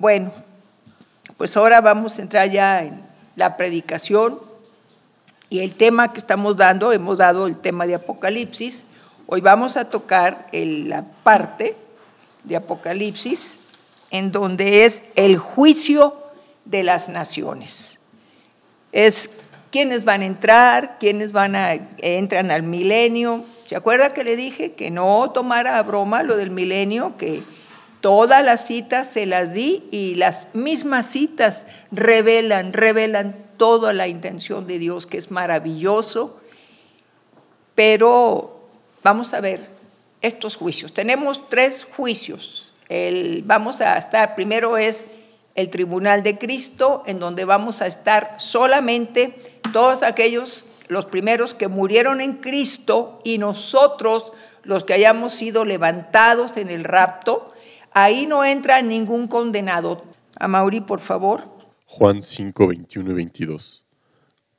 Bueno, 0.00 0.30
pues 1.36 1.56
ahora 1.56 1.80
vamos 1.80 2.16
a 2.16 2.22
entrar 2.22 2.48
ya 2.48 2.84
en 2.84 3.02
la 3.34 3.56
predicación 3.56 4.38
y 5.50 5.58
el 5.58 5.74
tema 5.74 6.12
que 6.12 6.20
estamos 6.20 6.56
dando, 6.56 6.92
hemos 6.92 7.18
dado 7.18 7.48
el 7.48 7.56
tema 7.56 7.84
de 7.84 7.96
Apocalipsis, 7.96 8.84
hoy 9.26 9.40
vamos 9.40 9.76
a 9.76 9.86
tocar 9.86 10.46
la 10.52 11.04
parte 11.24 11.74
de 12.44 12.54
Apocalipsis 12.54 13.58
en 14.12 14.30
donde 14.30 14.84
es 14.84 15.02
el 15.16 15.36
juicio 15.36 16.16
de 16.64 16.84
las 16.84 17.08
naciones. 17.08 17.98
Es 18.92 19.28
quiénes 19.72 20.04
van 20.04 20.22
a 20.22 20.26
entrar, 20.26 20.98
quiénes 21.00 21.32
van 21.32 21.56
a 21.56 21.72
entran 21.96 22.52
al 22.52 22.62
milenio. 22.62 23.44
¿Se 23.66 23.74
acuerda 23.74 24.14
que 24.14 24.22
le 24.22 24.36
dije 24.36 24.74
que 24.74 24.92
no 24.92 25.32
tomara 25.32 25.76
a 25.76 25.82
broma 25.82 26.22
lo 26.22 26.36
del 26.36 26.52
milenio, 26.52 27.16
que 27.16 27.42
todas 28.00 28.44
las 28.44 28.66
citas 28.66 29.10
se 29.10 29.26
las 29.26 29.52
di 29.52 29.84
y 29.90 30.14
las 30.14 30.46
mismas 30.54 31.06
citas 31.06 31.64
revelan, 31.90 32.72
revelan 32.72 33.36
toda 33.56 33.92
la 33.92 34.08
intención 34.08 34.66
de 34.66 34.78
Dios, 34.78 35.06
que 35.06 35.18
es 35.18 35.30
maravilloso. 35.30 36.40
Pero 37.74 38.60
vamos 39.02 39.34
a 39.34 39.40
ver 39.40 39.68
estos 40.20 40.56
juicios. 40.56 40.92
Tenemos 40.92 41.48
tres 41.48 41.86
juicios. 41.96 42.72
El, 42.88 43.42
vamos 43.44 43.80
a 43.80 43.98
estar, 43.98 44.34
primero 44.34 44.78
es 44.78 45.04
el 45.54 45.70
tribunal 45.70 46.22
de 46.22 46.38
Cristo, 46.38 47.02
en 47.06 47.18
donde 47.18 47.44
vamos 47.44 47.82
a 47.82 47.86
estar 47.86 48.36
solamente 48.38 49.60
todos 49.72 50.02
aquellos, 50.02 50.66
los 50.86 51.04
primeros 51.04 51.54
que 51.54 51.68
murieron 51.68 52.20
en 52.20 52.34
Cristo 52.34 53.20
y 53.24 53.38
nosotros, 53.38 54.32
los 54.62 54.84
que 54.84 54.94
hayamos 54.94 55.34
sido 55.34 55.64
levantados 55.64 56.56
en 56.56 56.70
el 56.70 56.84
rapto, 56.84 57.52
ahí 57.92 58.26
no 58.26 58.44
entra 58.44 58.82
ningún 58.82 59.28
condenado. 59.28 60.04
A 60.36 60.48
Mauri, 60.48 60.80
por 60.80 61.00
favor. 61.00 61.48
Juan 61.86 62.22
5, 62.22 62.66
21 62.66 63.10
y 63.10 63.14
22. 63.14 63.84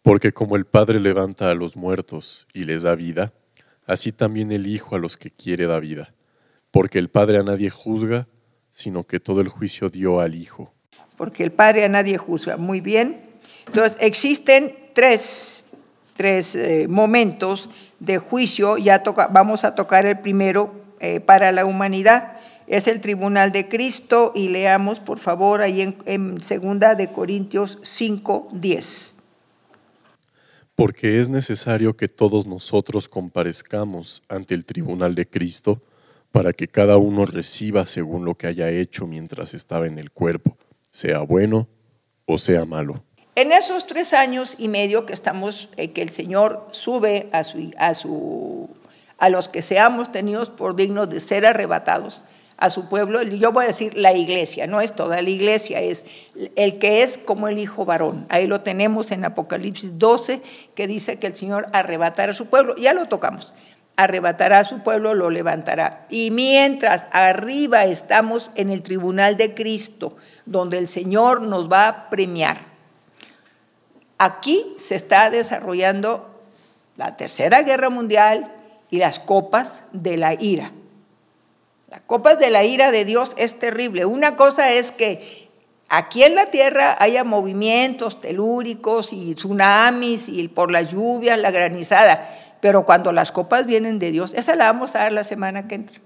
Porque 0.01 0.31
como 0.31 0.55
el 0.55 0.65
Padre 0.65 0.99
levanta 0.99 1.49
a 1.49 1.55
los 1.55 1.75
muertos 1.75 2.47
y 2.53 2.65
les 2.65 2.83
da 2.83 2.95
vida, 2.95 3.33
así 3.85 4.11
también 4.11 4.51
el 4.51 4.67
Hijo 4.67 4.95
a 4.95 4.99
los 4.99 5.17
que 5.17 5.31
quiere 5.31 5.67
da 5.67 5.79
vida. 5.79 6.13
Porque 6.71 6.99
el 6.99 7.09
Padre 7.09 7.37
a 7.37 7.43
nadie 7.43 7.69
juzga, 7.69 8.27
sino 8.69 9.05
que 9.05 9.19
todo 9.19 9.41
el 9.41 9.49
juicio 9.49 9.89
dio 9.89 10.19
al 10.19 10.35
Hijo 10.35 10.73
porque 11.19 11.43
el 11.43 11.51
Padre 11.51 11.83
a 11.83 11.89
nadie 11.89 12.17
juzga. 12.17 12.55
Muy 12.55 12.79
bien. 12.79 13.19
Entonces, 13.67 13.97
existen 13.99 14.73
tres, 14.93 15.65
tres 16.15 16.55
eh, 16.55 16.87
momentos 16.87 17.69
de 17.99 18.19
juicio, 18.19 18.77
ya 18.77 19.03
toca, 19.03 19.27
vamos 19.27 19.65
a 19.65 19.75
tocar 19.75 20.05
el 20.05 20.19
primero 20.19 20.73
eh, 21.01 21.19
para 21.19 21.51
la 21.51 21.65
humanidad, 21.65 22.38
es 22.69 22.87
el 22.87 23.01
tribunal 23.01 23.51
de 23.51 23.67
Cristo 23.67 24.31
y 24.33 24.47
leamos 24.47 24.99
por 25.01 25.19
favor 25.19 25.61
ahí 25.61 25.81
en, 25.81 25.97
en 26.05 26.41
segunda 26.43 26.95
de 26.95 27.11
Corintios 27.11 27.79
5, 27.81 28.49
10. 28.53 29.15
Porque 30.75 31.19
es 31.19 31.27
necesario 31.27 31.97
que 31.97 32.07
todos 32.07 32.47
nosotros 32.47 33.09
comparezcamos 33.09 34.23
ante 34.29 34.53
el 34.53 34.65
tribunal 34.65 35.15
de 35.15 35.27
Cristo 35.27 35.81
para 36.31 36.53
que 36.53 36.67
cada 36.67 36.95
uno 36.97 37.25
reciba 37.25 37.85
según 37.85 38.23
lo 38.23 38.35
que 38.35 38.47
haya 38.47 38.69
hecho 38.69 39.07
mientras 39.07 39.53
estaba 39.53 39.87
en 39.87 39.99
el 39.99 40.11
cuerpo 40.11 40.55
sea 40.91 41.19
bueno 41.19 41.67
o 42.25 42.37
sea 42.37 42.65
malo. 42.65 43.03
En 43.35 43.51
esos 43.51 43.87
tres 43.87 44.13
años 44.13 44.55
y 44.57 44.67
medio 44.67 45.05
que 45.05 45.13
estamos, 45.13 45.69
eh, 45.77 45.91
que 45.91 46.01
el 46.01 46.09
Señor 46.09 46.67
sube 46.71 47.29
a, 47.31 47.43
su, 47.43 47.71
a, 47.77 47.95
su, 47.95 48.69
a 49.17 49.29
los 49.29 49.47
que 49.47 49.61
seamos 49.61 50.11
tenidos 50.11 50.49
por 50.49 50.75
dignos 50.75 51.09
de 51.09 51.19
ser 51.19 51.45
arrebatados 51.45 52.21
a 52.59 52.69
su 52.69 52.89
pueblo, 52.89 53.21
yo 53.23 53.53
voy 53.53 53.63
a 53.63 53.67
decir 53.67 53.95
la 53.95 54.13
iglesia, 54.13 54.67
no 54.67 54.81
es 54.81 54.93
toda 54.93 55.21
la 55.21 55.29
iglesia, 55.29 55.79
es 55.79 56.05
el 56.55 56.77
que 56.77 57.03
es 57.03 57.17
como 57.17 57.47
el 57.47 57.57
hijo 57.57 57.85
varón. 57.85 58.25
Ahí 58.27 58.47
lo 58.47 58.61
tenemos 58.61 59.11
en 59.11 59.23
Apocalipsis 59.23 59.97
12, 59.97 60.41
que 60.75 60.85
dice 60.85 61.19
que 61.19 61.27
el 61.27 61.35
Señor 61.35 61.67
arrebatará 61.71 62.33
a 62.33 62.35
su 62.35 62.47
pueblo, 62.47 62.75
ya 62.75 62.93
lo 62.93 63.07
tocamos 63.07 63.53
arrebatará 63.95 64.59
a 64.59 64.63
su 64.63 64.79
pueblo, 64.79 65.13
lo 65.13 65.29
levantará. 65.29 66.05
Y 66.09 66.31
mientras 66.31 67.05
arriba 67.11 67.83
estamos 67.83 68.49
en 68.55 68.69
el 68.69 68.81
tribunal 68.81 69.35
de 69.35 69.53
Cristo, 69.53 70.15
donde 70.45 70.77
el 70.77 70.87
Señor 70.87 71.41
nos 71.41 71.69
va 71.69 71.89
a 71.89 72.09
premiar. 72.09 72.59
Aquí 74.17 74.73
se 74.77 74.95
está 74.95 75.29
desarrollando 75.29 76.43
la 76.95 77.17
Tercera 77.17 77.61
Guerra 77.63 77.89
Mundial 77.89 78.53
y 78.89 78.99
las 78.99 79.19
copas 79.19 79.81
de 79.91 80.15
la 80.15 80.33
ira. 80.33 80.71
Las 81.89 82.01
copas 82.01 82.39
de 82.39 82.49
la 82.49 82.63
ira 82.63 82.91
de 82.91 83.05
Dios 83.05 83.33
es 83.37 83.57
terrible. 83.57 84.05
Una 84.05 84.35
cosa 84.35 84.71
es 84.71 84.91
que 84.91 85.49
aquí 85.89 86.23
en 86.23 86.35
la 86.35 86.47
tierra 86.47 86.95
haya 86.99 87.23
movimientos 87.23 88.19
telúricos 88.19 89.11
y 89.11 89.35
tsunamis 89.35 90.29
y 90.29 90.47
por 90.47 90.71
las 90.71 90.91
lluvias, 90.91 91.39
la 91.39 91.51
granizada 91.51 92.35
pero 92.61 92.85
cuando 92.85 93.11
las 93.11 93.31
copas 93.31 93.65
vienen 93.65 93.99
de 93.99 94.11
Dios, 94.11 94.33
esa 94.35 94.55
la 94.55 94.65
vamos 94.65 94.95
a 94.95 94.99
dar 94.99 95.11
la 95.11 95.23
semana 95.23 95.67
que 95.67 95.75
entra. 95.75 95.99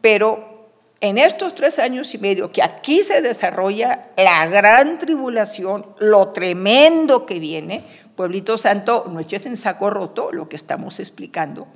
Pero 0.00 0.68
en 1.00 1.18
estos 1.18 1.54
tres 1.54 1.78
años 1.78 2.14
y 2.14 2.18
medio 2.18 2.52
que 2.52 2.62
aquí 2.62 3.02
se 3.02 3.20
desarrolla 3.20 4.10
la 4.16 4.46
gran 4.46 4.98
tribulación, 4.98 5.86
lo 5.98 6.28
tremendo 6.28 7.26
que 7.26 7.38
viene, 7.38 7.82
pueblito 8.14 8.58
santo, 8.58 9.06
no 9.10 9.20
eches 9.20 9.46
en 9.46 9.56
saco 9.56 9.90
roto 9.90 10.30
lo 10.32 10.48
que 10.48 10.56
estamos 10.56 11.00
explicando. 11.00 11.66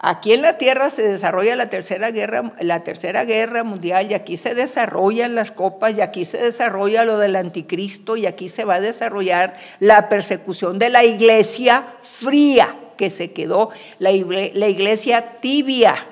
Aquí 0.00 0.32
en 0.32 0.42
la 0.42 0.58
tierra 0.58 0.90
se 0.90 1.02
desarrolla 1.02 1.56
la 1.56 1.70
tercera 1.70 2.12
guerra, 2.12 2.52
la 2.60 2.84
tercera 2.84 3.24
guerra 3.24 3.64
mundial 3.64 4.10
y 4.10 4.14
aquí 4.14 4.36
se 4.36 4.54
desarrollan 4.54 5.34
las 5.34 5.50
copas 5.50 5.96
y 5.96 6.00
aquí 6.00 6.24
se 6.24 6.38
desarrolla 6.38 7.04
lo 7.04 7.18
del 7.18 7.34
anticristo 7.34 8.16
y 8.16 8.26
aquí 8.26 8.48
se 8.48 8.64
va 8.64 8.76
a 8.76 8.80
desarrollar 8.80 9.56
la 9.80 10.08
persecución 10.08 10.78
de 10.78 10.90
la 10.90 11.04
iglesia 11.04 11.94
fría 12.02 12.76
que 12.96 13.10
se 13.10 13.32
quedó, 13.32 13.70
la, 13.98 14.10
la 14.10 14.68
iglesia 14.68 15.40
tibia. 15.40 16.06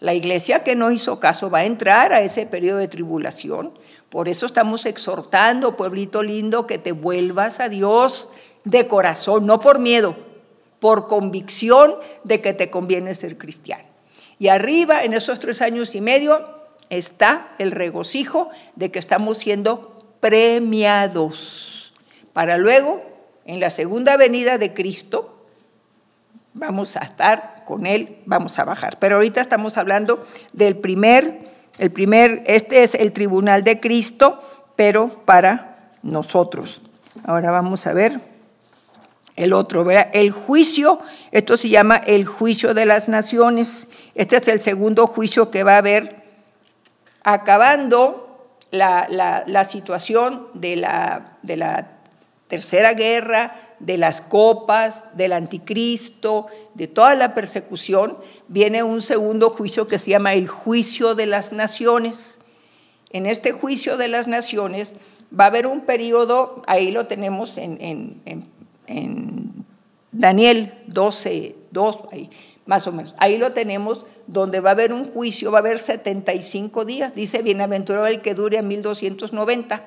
La 0.00 0.14
iglesia 0.14 0.62
que 0.62 0.76
no 0.76 0.92
hizo 0.92 1.18
caso 1.18 1.50
va 1.50 1.58
a 1.58 1.64
entrar 1.64 2.12
a 2.12 2.20
ese 2.20 2.46
periodo 2.46 2.78
de 2.78 2.86
tribulación. 2.86 3.72
Por 4.10 4.28
eso 4.28 4.46
estamos 4.46 4.86
exhortando, 4.86 5.76
pueblito 5.76 6.22
lindo, 6.22 6.66
que 6.68 6.78
te 6.78 6.92
vuelvas 6.92 7.58
a 7.58 7.68
Dios 7.68 8.28
de 8.64 8.86
corazón, 8.86 9.44
no 9.44 9.58
por 9.58 9.80
miedo, 9.80 10.14
por 10.80 11.08
convicción 11.08 11.94
de 12.24 12.40
que 12.40 12.54
te 12.54 12.70
conviene 12.70 13.14
ser 13.14 13.38
cristiano. 13.38 13.84
Y 14.38 14.48
arriba, 14.48 15.02
en 15.02 15.14
esos 15.14 15.40
tres 15.40 15.62
años 15.62 15.94
y 15.94 16.00
medio, 16.00 16.58
está 16.90 17.54
el 17.58 17.72
regocijo 17.72 18.50
de 18.76 18.90
que 18.90 18.98
estamos 18.98 19.38
siendo 19.38 20.16
premiados. 20.20 21.92
Para 22.32 22.56
luego, 22.56 23.02
en 23.44 23.60
la 23.60 23.70
segunda 23.70 24.16
venida 24.16 24.58
de 24.58 24.74
Cristo, 24.74 25.44
vamos 26.54 26.96
a 26.96 27.00
estar 27.00 27.64
con 27.64 27.86
Él, 27.86 28.18
vamos 28.26 28.58
a 28.58 28.64
bajar. 28.64 28.98
Pero 28.98 29.16
ahorita 29.16 29.40
estamos 29.40 29.76
hablando 29.76 30.26
del 30.52 30.76
primer, 30.76 31.48
el 31.78 31.90
primer, 31.90 32.42
este 32.46 32.84
es 32.84 32.94
el 32.94 33.12
tribunal 33.12 33.64
de 33.64 33.80
Cristo, 33.80 34.42
pero 34.76 35.24
para 35.24 35.90
nosotros. 36.02 36.80
Ahora 37.24 37.50
vamos 37.50 37.86
a 37.86 37.92
ver 37.92 38.20
el 39.38 39.52
otro, 39.52 39.84
¿verdad? 39.84 40.08
El 40.12 40.32
juicio, 40.32 40.98
esto 41.30 41.56
se 41.56 41.68
llama 41.68 41.96
el 41.96 42.26
juicio 42.26 42.74
de 42.74 42.86
las 42.86 43.08
naciones. 43.08 43.86
Este 44.16 44.36
es 44.36 44.48
el 44.48 44.60
segundo 44.60 45.06
juicio 45.06 45.52
que 45.52 45.62
va 45.62 45.74
a 45.74 45.78
haber 45.78 46.24
acabando 47.22 48.50
la, 48.72 49.64
situación 49.70 50.48
de 50.54 50.74
la, 50.74 51.38
de 51.42 51.56
la 51.56 51.92
tercera 52.48 52.94
guerra, 52.94 53.76
de 53.78 53.96
las 53.96 54.22
copas, 54.22 55.04
del 55.14 55.32
anticristo, 55.32 56.48
de 56.74 56.88
toda 56.88 57.14
la 57.14 57.32
persecución, 57.32 58.18
viene 58.48 58.82
un 58.82 59.02
segundo 59.02 59.50
juicio 59.50 59.86
que 59.86 60.00
se 60.00 60.10
llama 60.10 60.34
el 60.34 60.48
juicio 60.48 61.14
de 61.14 61.26
las 61.26 61.52
naciones. 61.52 62.40
En 63.10 63.26
este 63.26 63.52
juicio 63.52 63.96
de 63.98 64.08
las 64.08 64.26
naciones 64.26 64.92
va 65.32 65.44
a 65.44 65.46
haber 65.46 65.68
un 65.68 65.82
periodo, 65.82 66.64
ahí 66.66 66.90
lo 66.90 67.06
tenemos 67.06 67.56
en, 67.56 67.78
en 67.80 68.48
en 68.57 68.57
Daniel 70.12 70.74
12, 70.86 71.56
2, 71.70 71.98
ahí, 72.12 72.30
más 72.66 72.86
o 72.86 72.92
menos. 72.92 73.14
Ahí 73.18 73.38
lo 73.38 73.52
tenemos, 73.52 74.04
donde 74.26 74.60
va 74.60 74.68
a 74.70 74.72
haber 74.72 74.92
un 74.92 75.04
juicio, 75.04 75.50
va 75.50 75.58
a 75.58 75.60
haber 75.60 75.78
75 75.78 76.84
días. 76.84 77.14
Dice, 77.14 77.40
bienaventurado 77.42 78.06
el 78.06 78.20
que 78.20 78.34
dure 78.34 78.58
a 78.58 78.62
1290. 78.62 79.86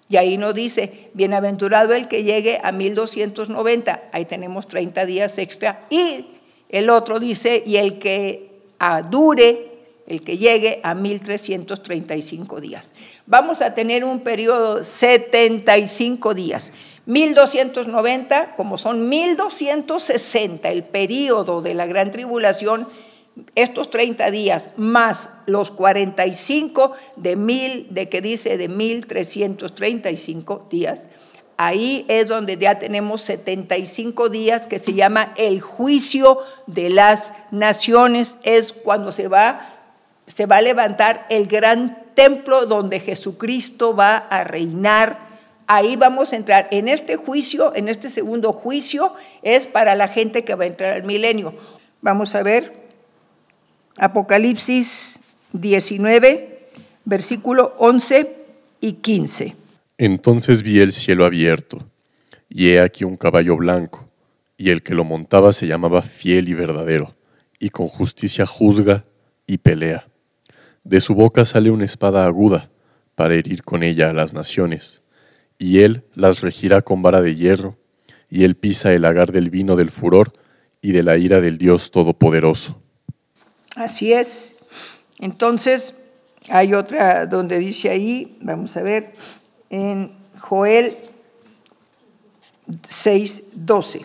Y 0.09 0.17
ahí 0.17 0.39
nos 0.39 0.55
dice, 0.55 1.11
bienaventurado 1.15 1.95
el 1.95 2.09
que 2.09 2.25
llegue 2.25 2.61
a 2.63 2.73
1290. 2.73 4.03
Ahí 4.13 4.27
tenemos 4.27 4.69
30 4.69 5.07
días 5.07 5.39
extra. 5.39 5.87
Y 5.91 6.27
el 6.69 6.91
otro 6.91 7.21
dice, 7.21 7.63
y 7.67 7.77
el 7.77 7.99
que 7.99 8.51
dure 9.11 9.74
el 10.07 10.23
que 10.23 10.39
llegue 10.39 10.81
a 10.83 10.95
1335 10.95 12.61
días. 12.61 12.93
Vamos 13.27 13.63
a 13.63 13.75
tener 13.75 14.05
un 14.05 14.21
periodo 14.21 14.85
75 14.85 16.35
días. 16.35 16.71
1290, 17.07 18.55
como 18.57 18.79
son 18.79 19.09
1260 19.09 20.69
el 20.71 20.85
periodo 20.85 21.63
de 21.63 21.75
la 21.75 21.87
gran 21.87 22.11
tribulación, 22.11 22.89
estos 23.55 23.91
30 23.91 24.31
días 24.31 24.71
más 24.77 25.29
los 25.47 25.71
45 25.71 26.93
de 27.17 27.37
mil, 27.37 27.87
de 27.91 28.09
que 28.09 28.23
dice 28.23 28.57
de 28.57 28.69
1335 28.69 30.69
días, 30.71 31.03
ahí 31.57 32.05
es 32.09 32.29
donde 32.29 32.57
ya 32.57 32.79
tenemos 32.79 33.23
75 33.23 34.29
días 34.29 34.67
que 34.67 34.79
se 34.79 34.95
llama 34.95 35.33
el 35.37 35.61
juicio 35.61 36.39
de 36.67 36.91
las 36.91 37.33
naciones, 37.51 38.37
es 38.45 38.73
cuando 38.73 39.13
se 39.13 39.29
va, 39.29 39.74
se 40.27 40.47
va 40.47 40.57
a 40.57 40.63
levantar 40.63 41.27
el 41.31 41.47
gran 41.47 42.05
templo 42.15 42.67
donde 42.67 43.01
Jesucristo 43.01 43.95
va 43.95 44.17
a 44.17 44.45
reinar. 44.45 45.19
Ahí 45.67 45.97
vamos 45.97 46.33
a 46.33 46.37
entrar. 46.37 46.69
En 46.71 46.89
este 46.89 47.17
juicio, 47.17 47.75
en 47.75 47.89
este 47.89 48.11
segundo 48.11 48.53
juicio, 48.53 49.15
es 49.43 49.67
para 49.67 49.95
la 49.95 50.09
gente 50.09 50.45
que 50.45 50.55
va 50.55 50.65
a 50.65 50.69
entrar 50.69 50.93
al 50.93 51.05
milenio. 51.05 51.55
Vamos 52.01 52.35
a 52.35 52.43
ver 52.43 52.73
Apocalipsis 53.97 55.19
19, 55.53 56.69
versículo 57.05 57.75
11 57.79 58.37
y 58.81 58.93
15. 58.95 59.57
Entonces 59.99 60.63
vi 60.63 60.81
el 60.81 60.93
cielo 60.93 61.25
abierto, 61.25 61.79
y 62.49 62.71
he 62.71 62.81
aquí 62.81 63.05
un 63.05 63.17
caballo 63.17 63.57
blanco, 63.57 64.09
y 64.57 64.71
el 64.71 64.83
que 64.83 64.95
lo 64.95 65.05
montaba 65.05 65.53
se 65.53 65.67
llamaba 65.67 66.03
fiel 66.03 66.49
y 66.49 66.55
verdadero, 66.55 67.15
y 67.59 67.71
con 67.71 67.87
justicia 67.87 68.45
juzga 68.45 69.05
y 69.47 69.59
pelea. 69.59 70.07
De 70.85 71.01
su 71.01 71.15
boca 71.15 71.47
sale 71.47 71.71
una 71.71 71.87
espada 71.87 72.27
aguda, 72.27 72.71
para 73.15 73.35
herir 73.35 73.63
con 73.63 73.83
ella 73.83 74.11
a 74.11 74.13
las 74.13 74.35
naciones, 74.35 75.03
y 75.59 75.81
él 75.81 76.05
las 76.15 76.43
regirá 76.43 76.83
con 76.83 77.01
vara 77.01 77.23
de 77.23 77.35
hierro, 77.35 77.79
y 78.29 78.45
él 78.45 78.55
pisa 78.55 78.93
el 78.93 79.07
agar 79.07 79.33
del 79.33 79.49
vino 79.49 79.77
del 79.77 79.91
furor 79.91 80.33
y 80.83 80.93
de 80.93 81.03
la 81.03 81.17
ira 81.17 81.41
del 81.41 81.57
Dios 81.57 81.91
Todopoderoso. 81.91 82.81
Así 83.77 84.13
es. 84.13 84.55
Entonces, 85.19 85.95
hay 86.49 86.75
otra 86.75 87.27
donde 87.27 87.59
dice 87.59 87.89
ahí, 87.89 88.37
vamos 88.43 88.77
a 88.77 88.83
ver, 88.83 89.15
en 89.71 90.13
Joel 90.39 90.99
6, 92.89 93.43
12. 93.55 94.01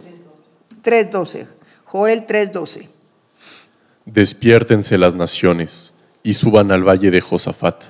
3, 0.82 1.12
12. 1.12 1.48
Joel 1.84 2.26
3, 2.26 2.52
12. 2.54 2.90
Despiértense 4.06 4.98
las 4.98 5.14
naciones 5.14 5.94
y 6.24 6.34
suban 6.34 6.72
al 6.72 6.84
valle 6.84 7.12
de 7.12 7.22
Josafat, 7.22 7.86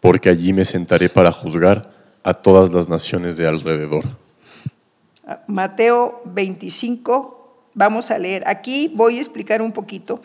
porque 0.00 0.28
allí 0.28 0.52
me 0.52 0.64
sentaré 0.64 1.08
para 1.08 1.32
juzgar 1.32 1.90
a 2.22 2.34
todas 2.34 2.72
las 2.72 2.88
naciones 2.88 3.36
de 3.36 3.46
alrededor. 3.46 4.04
Mateo 5.46 6.22
25, 6.24 7.68
vamos 7.74 8.10
a 8.10 8.18
leer. 8.18 8.42
Aquí 8.46 8.90
voy 8.94 9.18
a 9.18 9.20
explicar 9.20 9.62
un 9.62 9.72
poquito. 9.72 10.20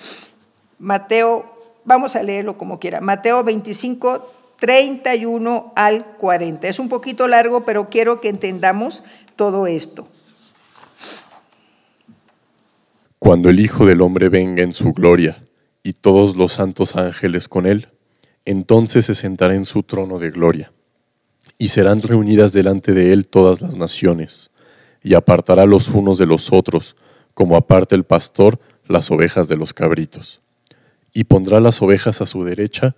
Mateo, 0.79 1.45
vamos 1.83 2.15
a 2.15 2.23
leerlo 2.23 2.57
como 2.57 2.79
quiera. 2.79 3.01
Mateo 3.01 3.43
25, 3.43 4.31
31 4.57 5.73
al 5.75 6.05
40. 6.17 6.67
Es 6.67 6.79
un 6.79 6.89
poquito 6.89 7.27
largo, 7.27 7.65
pero 7.65 7.89
quiero 7.89 8.19
que 8.19 8.29
entendamos 8.29 9.03
todo 9.35 9.67
esto. 9.67 10.07
Cuando 13.19 13.49
el 13.49 13.59
Hijo 13.59 13.85
del 13.85 14.01
Hombre 14.01 14.29
venga 14.29 14.63
en 14.63 14.73
su 14.73 14.93
gloria 14.93 15.37
y 15.85 15.93
todos 15.93 16.35
los 16.35 16.53
santos 16.53 16.95
ángeles 16.95 17.47
con 17.47 17.67
él, 17.67 17.89
entonces 18.43 19.05
se 19.05 19.13
sentará 19.13 19.53
en 19.53 19.65
su 19.65 19.83
trono 19.83 20.17
de 20.17 20.31
gloria, 20.31 20.71
y 21.59 21.67
serán 21.67 22.01
reunidas 22.01 22.53
delante 22.53 22.91
de 22.91 23.13
él 23.13 23.27
todas 23.27 23.61
las 23.61 23.77
naciones, 23.77 24.49
y 25.03 25.13
apartará 25.13 25.67
los 25.67 25.89
unos 25.89 26.17
de 26.17 26.25
los 26.25 26.51
otros, 26.51 26.95
como 27.35 27.55
aparta 27.55 27.93
el 27.93 28.03
pastor 28.03 28.59
las 28.87 29.11
ovejas 29.11 29.47
de 29.47 29.57
los 29.57 29.73
cabritos. 29.73 30.41
Y 31.13 31.25
pondrá 31.25 31.59
las 31.59 31.79
ovejas 31.83 32.19
a 32.19 32.25
su 32.25 32.43
derecha 32.43 32.95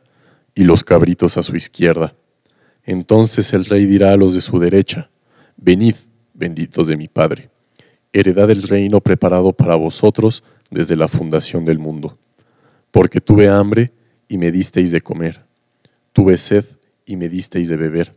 y 0.56 0.64
los 0.64 0.86
cabritos 0.86 1.36
a 1.36 1.44
su 1.44 1.58
izquierda. 1.58 2.14
Entonces 2.86 3.52
el 3.52 3.66
rey 3.66 3.86
dirá 3.86 4.14
a 4.14 4.18
los 4.18 4.34
de 4.34 4.40
su 4.40 4.60
derecha, 4.60 5.10
Venid, 5.58 5.96
benditos 6.34 6.88
de 6.88 6.96
mi 6.96 7.10
Padre, 7.10 7.50
heredad 8.14 8.48
del 8.48 8.64
reino 8.64 9.02
preparado 9.02 9.52
para 9.52 9.76
vosotros 9.76 10.42
desde 10.72 10.96
la 10.96 11.10
fundación 11.10 11.66
del 11.66 11.80
mundo. 11.80 12.18
Porque 12.98 13.22
tuve 13.22 13.48
hambre 13.48 13.92
y 14.28 14.40
me 14.40 14.52
disteis 14.52 14.90
de 14.90 15.02
comer, 15.02 15.46
tuve 16.14 16.36
sed 16.40 16.66
y 17.06 17.16
me 17.16 17.30
disteis 17.30 17.70
de 17.70 17.78
beber, 17.78 18.16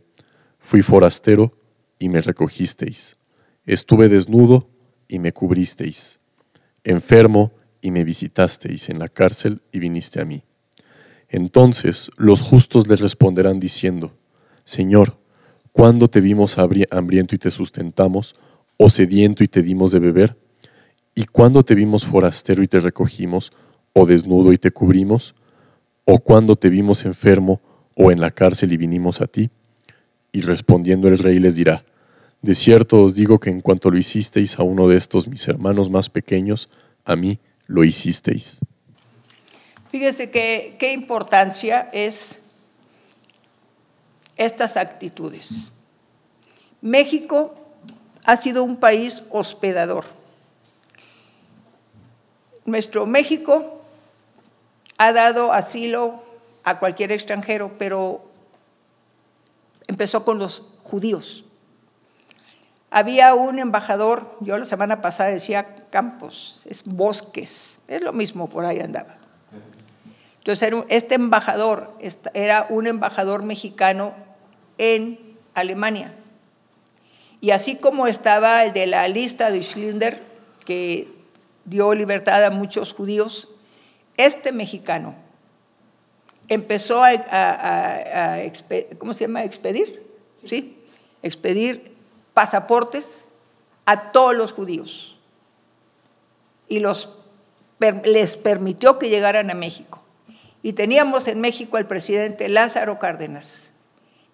fui 0.57 0.81
forastero 0.81 1.55
y 1.99 2.09
me 2.09 2.19
recogisteis, 2.19 3.15
estuve 3.67 4.09
desnudo 4.09 4.67
y 5.07 5.19
me 5.19 5.33
cubristeis, 5.33 6.19
enfermo 6.83 7.51
y 7.79 7.91
me 7.91 8.03
visitasteis 8.03 8.89
en 8.89 8.97
la 8.97 9.07
cárcel 9.07 9.61
y 9.71 9.77
viniste 9.77 10.19
a 10.19 10.25
mí. 10.25 10.41
Entonces 11.29 12.09
los 12.17 12.41
justos 12.41 12.87
le 12.87 12.95
responderán 12.95 13.59
diciendo, 13.59 14.17
Señor, 14.65 15.19
¿cuándo 15.71 16.07
te 16.07 16.21
vimos 16.21 16.57
hambriento 16.57 17.35
y 17.35 17.37
te 17.37 17.51
sustentamos, 17.51 18.33
o 18.77 18.89
sediento 18.89 19.43
y 19.43 19.47
te 19.47 19.61
dimos 19.61 19.91
de 19.91 19.99
beber? 19.99 20.37
¿Y 21.13 21.25
cuándo 21.25 21.61
te 21.61 21.75
vimos 21.75 22.03
forastero 22.03 22.63
y 22.63 22.67
te 22.67 22.79
recogimos, 22.79 23.51
o 23.93 24.05
desnudo 24.05 24.53
y 24.53 24.57
te 24.57 24.71
cubrimos? 24.71 25.35
¿O 26.05 26.19
cuándo 26.19 26.55
te 26.55 26.69
vimos 26.69 27.05
enfermo 27.05 27.61
o 27.95 28.11
en 28.11 28.19
la 28.19 28.31
cárcel 28.31 28.71
y 28.73 28.77
vinimos 28.77 29.21
a 29.21 29.27
ti? 29.27 29.49
Y 30.31 30.41
respondiendo 30.41 31.07
el 31.07 31.17
rey 31.17 31.39
les 31.39 31.55
dirá, 31.55 31.83
De 32.41 32.55
cierto 32.55 33.03
os 33.03 33.15
digo 33.15 33.39
que 33.39 33.49
en 33.49 33.61
cuanto 33.61 33.91
lo 33.91 33.97
hicisteis 33.97 34.57
a 34.57 34.63
uno 34.63 34.87
de 34.87 34.97
estos 34.97 35.27
mis 35.27 35.47
hermanos 35.47 35.89
más 35.89 36.09
pequeños, 36.09 36.69
a 37.05 37.15
mí 37.15 37.39
lo 37.67 37.83
hicisteis. 37.83 38.59
Fíjese 39.91 40.31
qué 40.31 40.93
importancia 40.93 41.89
es 41.93 42.39
estas 44.37 44.77
actitudes. 44.77 45.71
México 46.81 47.53
ha 48.23 48.37
sido 48.37 48.63
un 48.63 48.77
país 48.77 49.23
hospedador. 49.29 50.05
Nuestro 52.65 53.05
México 53.05 53.80
ha 55.01 55.13
dado 55.13 55.51
asilo 55.51 56.21
a 56.63 56.77
cualquier 56.77 57.11
extranjero, 57.11 57.71
pero 57.79 58.23
empezó 59.87 60.23
con 60.23 60.37
los 60.37 60.63
judíos. 60.83 61.43
Había 62.91 63.33
un 63.33 63.57
embajador, 63.57 64.37
yo 64.41 64.59
la 64.59 64.65
semana 64.65 65.01
pasada 65.01 65.31
decía 65.31 65.87
campos, 65.89 66.61
es 66.65 66.83
bosques, 66.83 67.79
es 67.87 68.03
lo 68.03 68.13
mismo, 68.13 68.47
por 68.47 68.63
ahí 68.63 68.79
andaba. 68.79 69.15
Entonces, 70.37 70.71
este 70.89 71.15
embajador 71.15 71.97
era 72.35 72.67
un 72.69 72.85
embajador 72.85 73.41
mexicano 73.41 74.13
en 74.77 75.35
Alemania. 75.55 76.13
Y 77.39 77.51
así 77.51 77.75
como 77.75 78.05
estaba 78.05 78.63
el 78.65 78.73
de 78.73 78.85
la 78.85 79.07
lista 79.07 79.49
de 79.49 79.63
Schlinder, 79.63 80.21
que 80.63 81.11
dio 81.65 81.95
libertad 81.95 82.45
a 82.45 82.51
muchos 82.51 82.93
judíos, 82.93 83.49
este 84.17 84.51
mexicano 84.51 85.15
empezó 86.47 87.01
a, 87.03 88.41
¿cómo 88.97 89.13
se 89.13 89.21
llama? 89.21 89.43
Expedir, 89.43 90.03
¿sí? 90.45 90.77
Expedir 91.23 91.95
pasaportes 92.33 93.23
a 93.85 94.11
todos 94.11 94.35
los 94.35 94.51
judíos. 94.51 95.17
Y 96.67 96.79
los, 96.79 97.09
les 98.03 98.37
permitió 98.37 98.99
que 98.99 99.09
llegaran 99.09 99.49
a 99.49 99.53
México. 99.53 100.01
Y 100.63 100.73
teníamos 100.73 101.27
en 101.27 101.41
México 101.41 101.77
al 101.77 101.87
presidente 101.87 102.47
Lázaro 102.49 102.99
Cárdenas, 102.99 103.71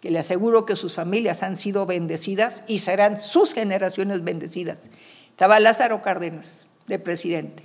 que 0.02 0.12
le 0.12 0.20
aseguro 0.20 0.66
que 0.66 0.76
sus 0.76 0.94
familias 0.94 1.42
han 1.44 1.58
sido 1.58 1.86
bendecidas 1.86 2.64
y 2.68 2.80
serán 2.80 3.20
sus 3.20 3.54
generaciones 3.54 4.24
bendecidas. 4.24 4.80
Estaba 5.30 5.60
Lázaro 5.60 6.02
Cárdenas 6.02 6.68
de 6.88 7.00
presidente. 7.00 7.64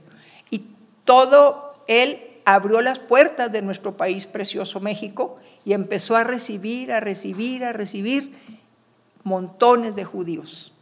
Y 0.51 0.67
todo 1.05 1.72
él 1.87 2.33
abrió 2.45 2.81
las 2.81 2.99
puertas 2.99 3.53
de 3.53 3.63
nuestro 3.63 3.97
país 3.97 4.27
precioso 4.27 4.81
México 4.81 5.39
y 5.65 5.73
empezó 5.73 6.17
a 6.17 6.25
recibir, 6.25 6.93
a 6.93 7.01
recibir, 7.01 7.65
a 7.65 7.73
recibir 7.73 8.35
montones 9.23 9.95
de 9.95 10.05
judíos. 10.05 10.73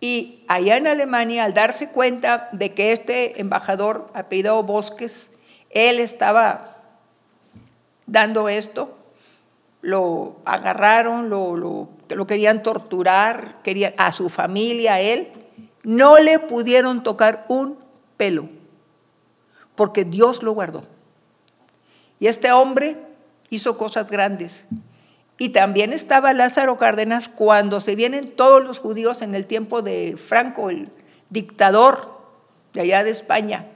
Y 0.00 0.44
allá 0.46 0.76
en 0.76 0.86
Alemania, 0.86 1.44
al 1.44 1.54
darse 1.54 1.88
cuenta 1.88 2.48
de 2.52 2.72
que 2.72 2.92
este 2.92 3.40
embajador, 3.40 4.10
apellidado 4.14 4.62
Bosques, 4.62 5.30
él 5.70 5.98
estaba 5.98 6.76
dando 8.06 8.48
esto, 8.48 8.96
lo 9.80 10.36
agarraron, 10.44 11.28
lo, 11.30 11.56
lo, 11.56 12.26
querían 12.26 12.62
torturar, 12.62 13.56
querían, 13.62 13.94
a 13.96 14.12
su 14.12 14.28
familia, 14.28 14.94
a 14.94 15.00
él, 15.00 15.28
no 15.82 16.18
le 16.18 16.38
pudieron 16.38 17.02
tocar 17.02 17.44
un 17.48 17.78
pelo, 18.16 18.48
porque 19.78 20.04
Dios 20.04 20.42
lo 20.42 20.50
guardó. 20.50 20.82
Y 22.18 22.26
este 22.26 22.50
hombre 22.50 22.96
hizo 23.48 23.78
cosas 23.78 24.10
grandes. 24.10 24.66
Y 25.38 25.50
también 25.50 25.92
estaba 25.92 26.32
Lázaro 26.32 26.78
Cárdenas 26.78 27.28
cuando 27.28 27.80
se 27.80 27.94
vienen 27.94 28.32
todos 28.32 28.60
los 28.64 28.80
judíos 28.80 29.22
en 29.22 29.36
el 29.36 29.46
tiempo 29.46 29.80
de 29.80 30.16
Franco, 30.16 30.68
el 30.68 30.88
dictador 31.30 32.18
de 32.74 32.80
allá 32.80 33.04
de 33.04 33.10
España. 33.10 33.66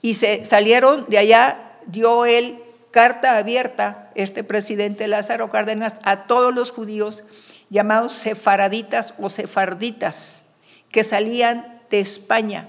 Y 0.00 0.14
se 0.14 0.46
salieron 0.46 1.04
de 1.10 1.18
allá, 1.18 1.72
dio 1.84 2.24
él 2.24 2.58
carta 2.90 3.36
abierta, 3.36 4.12
este 4.14 4.44
presidente 4.44 5.08
Lázaro 5.08 5.50
Cárdenas, 5.50 6.00
a 6.04 6.24
todos 6.24 6.54
los 6.54 6.70
judíos 6.70 7.22
llamados 7.68 8.14
sefaraditas 8.14 9.12
o 9.20 9.28
sefarditas, 9.28 10.42
que 10.90 11.04
salían 11.04 11.82
de 11.90 12.00
España 12.00 12.68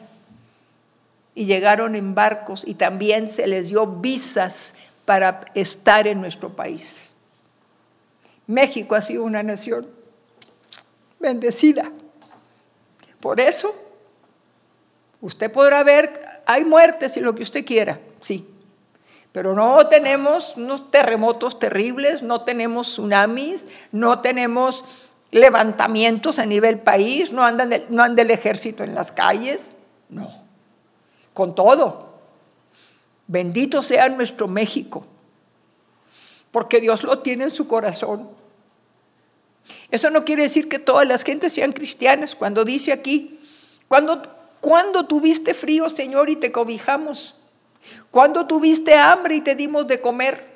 y 1.35 1.45
llegaron 1.45 1.95
en 1.95 2.15
barcos 2.15 2.63
y 2.65 2.75
también 2.75 3.29
se 3.29 3.45
les 3.45 3.67
dio 3.67 3.85
visas 3.85 4.73
para 5.03 5.41
estar 5.53 6.07
en 6.07 6.21
nuestro 6.21 6.49
país. 6.49 7.13
México 8.47 8.95
ha 8.95 9.01
sido 9.01 9.23
una 9.23 9.43
nación 9.43 9.87
bendecida. 11.19 11.91
Por 13.19 13.39
eso, 13.39 13.75
usted 15.19 15.51
podrá 15.51 15.83
ver, 15.83 16.41
hay 16.45 16.63
muertes 16.63 17.17
y 17.17 17.19
lo 17.19 17.35
que 17.35 17.43
usted 17.43 17.65
quiera, 17.65 17.99
sí, 18.21 18.47
pero 19.31 19.53
no 19.53 19.87
tenemos 19.87 20.55
unos 20.55 20.89
terremotos 20.91 21.59
terribles, 21.59 22.23
no 22.23 22.43
tenemos 22.43 22.87
tsunamis, 22.87 23.65
no 23.91 24.21
tenemos 24.21 24.85
levantamientos 25.31 26.39
a 26.39 26.45
nivel 26.45 26.79
país, 26.79 27.33
no, 27.33 27.43
andan 27.43 27.73
no 27.89 28.03
anda 28.03 28.21
el 28.21 28.31
ejército 28.31 28.83
en 28.83 28.95
las 28.95 29.11
calles, 29.11 29.75
no, 30.07 30.44
con 31.35 31.53
todo. 31.53 32.15
Bendito 33.27 33.83
sea 33.83 34.09
nuestro 34.09 34.47
México, 34.47 35.05
porque 36.51 36.79
Dios 36.81 37.03
lo 37.03 37.19
tiene 37.19 37.43
en 37.43 37.51
su 37.51 37.67
corazón. 37.67 38.29
Eso 39.91 40.09
no 40.09 40.23
quiere 40.25 40.43
decir 40.43 40.69
que 40.69 40.79
todas 40.79 41.07
las 41.07 41.23
gentes 41.23 41.53
sean 41.53 41.73
cristianas. 41.73 42.35
Cuando 42.35 42.63
dice 42.63 42.91
aquí, 42.91 43.39
cuando, 43.87 44.23
cuando 44.61 45.05
tuviste 45.05 45.53
frío, 45.53 45.89
Señor, 45.89 46.29
y 46.29 46.37
te 46.37 46.51
cobijamos, 46.51 47.35
cuando 48.09 48.47
tuviste 48.47 48.95
hambre 48.95 49.35
y 49.35 49.41
te 49.41 49.55
dimos 49.55 49.87
de 49.87 49.99
comer? 49.99 50.55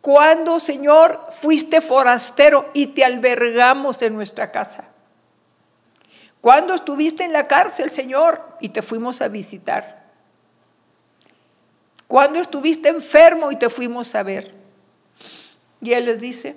Cuando, 0.00 0.58
Señor, 0.58 1.20
fuiste 1.42 1.80
forastero 1.82 2.70
y 2.72 2.86
te 2.88 3.04
albergamos 3.04 4.00
en 4.00 4.14
nuestra 4.14 4.50
casa? 4.50 4.87
Cuando 6.48 6.72
estuviste 6.72 7.24
en 7.24 7.34
la 7.34 7.46
cárcel, 7.46 7.90
Señor, 7.90 8.40
y 8.58 8.70
te 8.70 8.80
fuimos 8.80 9.20
a 9.20 9.28
visitar? 9.28 10.06
Cuando 12.06 12.40
estuviste 12.40 12.88
enfermo 12.88 13.52
y 13.52 13.56
te 13.56 13.68
fuimos 13.68 14.14
a 14.14 14.22
ver? 14.22 14.54
Y 15.82 15.92
Él 15.92 16.06
les 16.06 16.18
dice, 16.18 16.56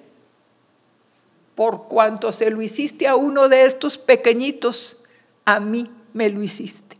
por 1.56 1.90
cuanto 1.90 2.32
se 2.32 2.50
lo 2.50 2.62
hiciste 2.62 3.06
a 3.06 3.18
uno 3.18 3.50
de 3.50 3.66
estos 3.66 3.98
pequeñitos, 3.98 4.96
a 5.44 5.60
mí 5.60 5.92
me 6.14 6.30
lo 6.30 6.42
hiciste 6.42 6.96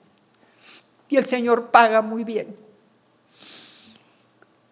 y 1.08 1.16
el 1.16 1.24
Señor 1.24 1.72
paga 1.72 2.02
muy 2.02 2.26
bien. 2.26 2.58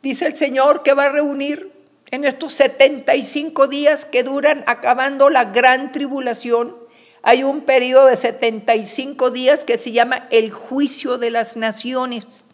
Dice 0.03 0.25
el 0.25 0.35
Señor 0.35 0.83
que 0.83 0.93
va 0.93 1.05
a 1.05 1.09
reunir 1.09 1.71
en 2.11 2.25
estos 2.25 2.51
75 2.51 3.67
días 3.67 4.03
que 4.03 4.23
duran 4.23 4.65
acabando 4.67 5.29
la 5.29 5.45
gran 5.45 5.93
tribulación. 5.93 6.88
Hay 7.21 7.43
un 7.43 7.61
periodo 7.61 8.05
de 8.05 8.15
75 8.15 9.31
días 9.31 9.63
que 9.63 9.77
se 9.77 9.91
llama 9.91 10.27
el 10.31 10.51
juicio 10.51 11.17
de 11.17 11.31
las 11.31 11.55
naciones, 11.55 12.45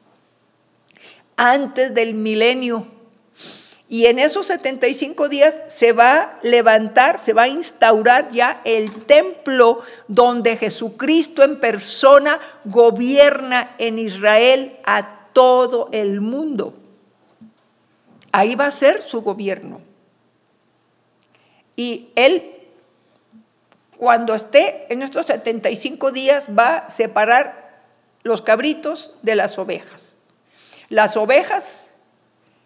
antes 1.37 1.93
del 1.93 2.13
milenio. 2.13 2.87
Y 3.87 4.05
en 4.05 4.17
esos 4.17 4.47
75 4.47 5.29
días 5.29 5.53
se 5.67 5.91
va 5.91 6.21
a 6.21 6.39
levantar, 6.41 7.23
se 7.23 7.33
va 7.33 7.43
a 7.43 7.47
instaurar 7.47 8.31
ya 8.31 8.61
el 8.65 9.05
templo 9.05 9.81
donde 10.07 10.57
Jesucristo 10.57 11.43
en 11.43 11.59
persona 11.59 12.39
gobierna 12.63 13.75
en 13.77 13.99
Israel 13.99 14.77
a 14.85 15.29
todo 15.33 15.89
el 15.91 16.19
mundo. 16.19 16.73
Ahí 18.31 18.55
va 18.55 18.65
a 18.67 18.71
ser 18.71 19.01
su 19.01 19.21
gobierno. 19.21 19.81
Y 21.75 22.07
él, 22.15 22.54
cuando 24.05 24.35
esté 24.35 24.85
en 24.89 25.01
estos 25.01 25.25
75 25.25 26.11
días, 26.11 26.45
va 26.47 26.77
a 26.77 26.89
separar 26.91 27.81
los 28.21 28.43
cabritos 28.43 29.11
de 29.23 29.33
las 29.33 29.57
ovejas. 29.57 30.15
Las 30.89 31.17
ovejas 31.17 31.87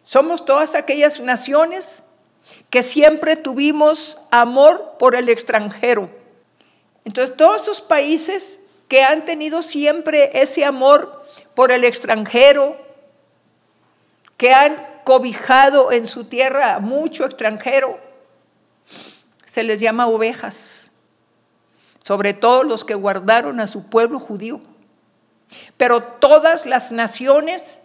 somos 0.03 0.43
todas 0.43 0.75
aquellas 0.75 1.21
naciones 1.21 2.03
que 2.69 2.83
siempre 2.83 3.37
tuvimos 3.37 4.19
amor 4.31 4.97
por 4.99 5.15
el 5.15 5.29
extranjero. 5.29 6.09
Entonces, 7.05 7.37
todos 7.37 7.61
esos 7.61 7.79
países 7.79 8.59
que 8.89 9.01
han 9.03 9.23
tenido 9.23 9.61
siempre 9.61 10.31
ese 10.41 10.65
amor 10.65 11.25
por 11.55 11.71
el 11.71 11.85
extranjero, 11.85 12.75
que 14.35 14.53
han 14.53 14.85
cobijado 15.05 15.93
en 15.93 16.05
su 16.05 16.25
tierra 16.25 16.79
mucho 16.79 17.23
extranjero, 17.23 17.97
se 19.45 19.63
les 19.63 19.79
llama 19.79 20.05
ovejas, 20.07 20.78
sobre 22.03 22.33
todo 22.33 22.63
los 22.63 22.85
que 22.85 22.95
guardaron 22.95 23.59
a 23.59 23.67
su 23.67 23.83
pueblo 23.83 24.19
judío. 24.19 24.61
Pero 25.77 26.03
todas 26.03 26.65
las 26.65 26.91
naciones 26.91 27.79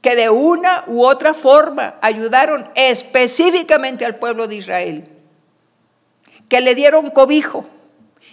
que 0.00 0.16
de 0.16 0.28
una 0.28 0.84
u 0.86 1.04
otra 1.04 1.32
forma 1.32 1.94
ayudaron 2.02 2.68
específicamente 2.74 4.04
al 4.04 4.16
pueblo 4.16 4.46
de 4.46 4.56
Israel, 4.56 5.08
que 6.48 6.60
le 6.60 6.74
dieron 6.74 7.10
cobijo, 7.10 7.66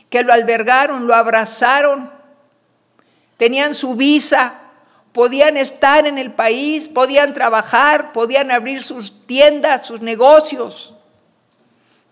que 0.10 0.24
lo 0.24 0.34
albergaron, 0.34 1.08
lo 1.08 1.16
abrazaron, 1.16 2.12
tenían 3.38 3.74
su 3.74 3.96
visa, 3.96 4.56
podían 5.14 5.58
estar 5.58 6.08
en 6.08 6.18
el 6.18 6.34
país, 6.34 6.88
podían 6.88 7.34
trabajar, 7.34 8.12
podían 8.12 8.52
abrir 8.52 8.84
sus 8.84 9.26
tiendas, 9.26 9.86
sus 9.86 10.02
negocios. 10.02 10.94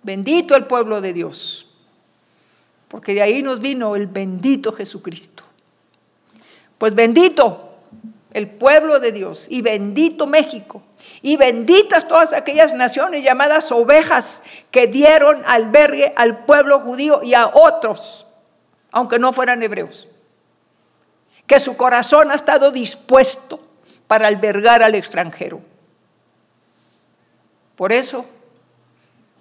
Bendito 0.03 0.55
el 0.55 0.65
pueblo 0.65 1.01
de 1.01 1.13
Dios, 1.13 1.68
porque 2.89 3.13
de 3.13 3.21
ahí 3.21 3.41
nos 3.41 3.61
vino 3.61 3.95
el 3.95 4.07
bendito 4.07 4.73
Jesucristo. 4.73 5.43
Pues 6.77 6.93
bendito 6.93 7.69
el 8.33 8.47
pueblo 8.47 8.99
de 8.99 9.11
Dios, 9.11 9.47
y 9.49 9.61
bendito 9.61 10.27
México, 10.27 10.83
y 11.21 11.35
benditas 11.37 12.07
todas 12.07 12.33
aquellas 12.33 12.73
naciones 12.73 13.23
llamadas 13.23 13.71
ovejas 13.71 14.43
que 14.69 14.87
dieron 14.87 15.43
albergue 15.47 16.13
al 16.15 16.45
pueblo 16.45 16.79
judío 16.79 17.21
y 17.23 17.33
a 17.33 17.47
otros, 17.47 18.25
aunque 18.91 19.17
no 19.17 19.33
fueran 19.33 19.63
hebreos, 19.63 20.07
que 21.47 21.59
su 21.59 21.75
corazón 21.75 22.29
ha 22.29 22.35
estado 22.35 22.71
dispuesto 22.71 23.59
para 24.07 24.27
albergar 24.27 24.83
al 24.83 24.93
extranjero. 24.93 25.61
Por 27.75 27.91
eso, 27.91 28.25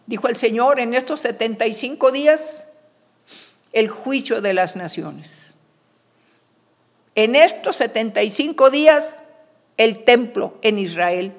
dijo 0.06 0.28
el 0.28 0.36
Señor, 0.36 0.80
en 0.80 0.94
estos 0.94 1.20
75 1.20 2.10
días, 2.10 2.64
el 3.72 3.88
juicio 3.88 4.40
de 4.40 4.54
las 4.54 4.76
naciones 4.76 5.48
en 7.18 7.34
estos 7.34 7.74
75 7.74 8.70
días 8.70 9.18
el 9.76 10.04
templo 10.04 10.54
en 10.62 10.78
Israel. 10.78 11.32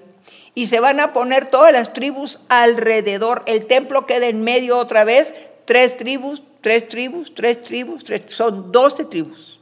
Y 0.54 0.68
se 0.68 0.82
van 0.82 1.00
a 1.00 1.14
poner 1.14 1.50
todas 1.50 1.72
las 1.72 1.94
tribus 1.94 2.38
alrededor. 2.50 3.44
El 3.46 3.66
templo 3.66 4.06
queda 4.06 4.26
en 4.26 4.44
medio 4.44 4.78
otra 4.78 5.06
vez. 5.06 5.34
Tres 5.64 5.96
tribus, 5.96 6.44
tres 6.60 6.90
tribus, 6.90 7.34
tres 7.34 7.62
tribus, 7.62 8.04
tres, 8.04 8.24
son 8.28 8.74
doce 8.74 9.06
tribus. 9.06 9.58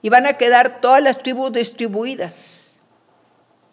Y 0.00 0.08
van 0.08 0.24
a 0.24 0.38
quedar 0.38 0.80
todas 0.80 1.02
las 1.02 1.18
tribus 1.18 1.52
distribuidas 1.52 2.72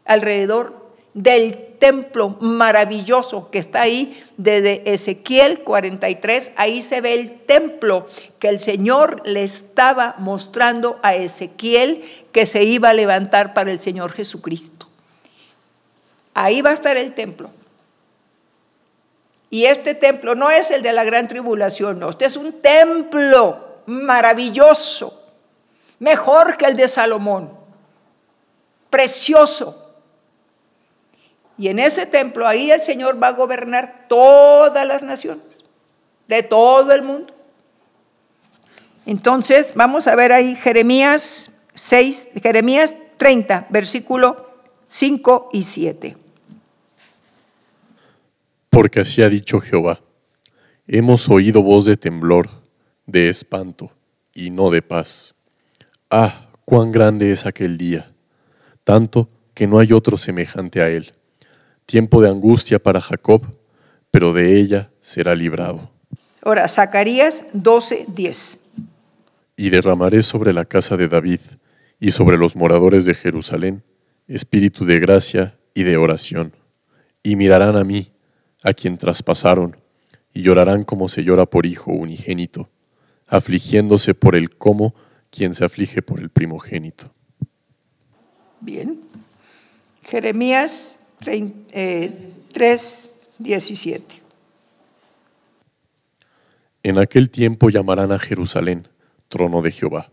alrededor 0.03 0.80
del 1.13 1.75
templo 1.79 2.29
maravilloso 2.39 3.49
que 3.51 3.59
está 3.59 3.81
ahí 3.81 4.23
desde 4.37 4.93
Ezequiel 4.93 5.61
43. 5.61 6.53
Ahí 6.55 6.83
se 6.83 7.01
ve 7.01 7.13
el 7.13 7.39
templo 7.41 8.07
que 8.39 8.49
el 8.49 8.59
Señor 8.59 9.21
le 9.25 9.43
estaba 9.43 10.15
mostrando 10.19 10.99
a 11.01 11.15
Ezequiel 11.15 12.03
que 12.31 12.45
se 12.45 12.63
iba 12.63 12.89
a 12.89 12.93
levantar 12.93 13.53
para 13.53 13.71
el 13.71 13.79
Señor 13.79 14.13
Jesucristo. 14.13 14.87
Ahí 16.33 16.61
va 16.61 16.69
a 16.69 16.75
estar 16.75 16.95
el 16.95 17.13
templo. 17.13 17.49
Y 19.49 19.65
este 19.65 19.95
templo 19.95 20.33
no 20.33 20.49
es 20.49 20.71
el 20.71 20.81
de 20.81 20.93
la 20.93 21.03
gran 21.03 21.27
tribulación, 21.27 21.99
no, 21.99 22.11
este 22.11 22.23
es 22.23 22.37
un 22.37 22.61
templo 22.61 23.81
maravilloso, 23.85 25.21
mejor 25.99 26.55
que 26.55 26.67
el 26.67 26.77
de 26.77 26.87
Salomón, 26.87 27.51
precioso 28.89 29.80
y 31.61 31.67
en 31.67 31.77
ese 31.77 32.07
templo, 32.07 32.47
ahí 32.47 32.71
el 32.71 32.81
Señor 32.81 33.21
va 33.21 33.27
a 33.27 33.33
gobernar 33.33 34.07
todas 34.09 34.83
las 34.87 35.03
naciones, 35.03 35.43
de 36.27 36.41
todo 36.41 36.91
el 36.91 37.03
mundo. 37.03 37.35
Entonces, 39.05 39.71
vamos 39.75 40.07
a 40.07 40.15
ver 40.15 40.31
ahí 40.31 40.55
Jeremías 40.55 41.51
6, 41.75 42.29
Jeremías 42.41 42.95
30, 43.17 43.67
versículo 43.69 44.49
5 44.87 45.51
y 45.53 45.65
7. 45.65 46.17
Porque 48.71 49.01
así 49.01 49.21
ha 49.21 49.29
dicho 49.29 49.59
Jehová, 49.59 49.99
hemos 50.87 51.29
oído 51.29 51.61
voz 51.61 51.85
de 51.85 51.95
temblor, 51.95 52.49
de 53.05 53.29
espanto, 53.29 53.91
y 54.33 54.49
no 54.49 54.71
de 54.71 54.81
paz. 54.81 55.35
Ah, 56.09 56.47
cuán 56.65 56.91
grande 56.91 57.31
es 57.31 57.45
aquel 57.45 57.77
día, 57.77 58.11
tanto 58.83 59.29
que 59.53 59.67
no 59.67 59.77
hay 59.77 59.93
otro 59.93 60.17
semejante 60.17 60.81
a 60.81 60.89
él. 60.89 61.13
Tiempo 61.91 62.21
de 62.21 62.29
angustia 62.29 62.79
para 62.79 63.01
Jacob, 63.01 63.41
pero 64.11 64.31
de 64.31 64.57
ella 64.57 64.91
será 65.01 65.35
librado. 65.35 65.91
Ahora, 66.41 66.69
Zacarías 66.69 67.43
12, 67.51 68.05
10. 68.07 68.59
Y 69.57 69.69
derramaré 69.71 70.23
sobre 70.23 70.53
la 70.53 70.63
casa 70.63 70.95
de 70.95 71.09
David 71.09 71.41
y 71.99 72.11
sobre 72.11 72.37
los 72.37 72.55
moradores 72.55 73.03
de 73.03 73.13
Jerusalén 73.13 73.83
espíritu 74.29 74.85
de 74.85 74.99
gracia 75.01 75.57
y 75.73 75.83
de 75.83 75.97
oración. 75.97 76.53
Y 77.23 77.35
mirarán 77.35 77.75
a 77.75 77.83
mí, 77.83 78.13
a 78.63 78.71
quien 78.71 78.97
traspasaron, 78.97 79.75
y 80.33 80.43
llorarán 80.43 80.85
como 80.85 81.09
se 81.09 81.25
llora 81.25 81.45
por 81.45 81.65
hijo 81.65 81.91
unigénito, 81.91 82.69
afligiéndose 83.27 84.13
por 84.13 84.37
el 84.37 84.55
como 84.55 84.95
quien 85.29 85.53
se 85.53 85.65
aflige 85.65 86.01
por 86.01 86.21
el 86.21 86.29
primogénito. 86.29 87.11
Bien. 88.61 89.01
Jeremías 90.03 90.97
3, 91.23 93.09
17. 93.37 94.15
Eh, 94.15 94.21
en 96.83 96.97
aquel 96.97 97.29
tiempo 97.29 97.69
llamarán 97.69 98.11
a 98.11 98.17
Jerusalén, 98.17 98.87
trono 99.29 99.61
de 99.61 99.71
Jehová, 99.71 100.09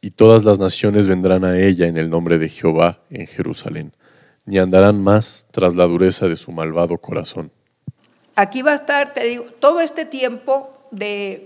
y 0.00 0.10
todas 0.10 0.44
las 0.44 0.58
naciones 0.58 1.06
vendrán 1.06 1.44
a 1.44 1.58
ella 1.58 1.86
en 1.86 1.96
el 1.96 2.10
nombre 2.10 2.38
de 2.38 2.48
Jehová 2.48 2.98
en 3.10 3.26
Jerusalén, 3.26 3.92
ni 4.44 4.58
andarán 4.58 5.00
más 5.00 5.46
tras 5.52 5.76
la 5.76 5.84
dureza 5.84 6.26
de 6.26 6.36
su 6.36 6.50
malvado 6.50 6.98
corazón. 6.98 7.52
Aquí 8.34 8.62
va 8.62 8.72
a 8.72 8.76
estar, 8.76 9.14
te 9.14 9.24
digo, 9.24 9.44
todo 9.60 9.80
este 9.80 10.04
tiempo 10.04 10.70
de, 10.90 11.44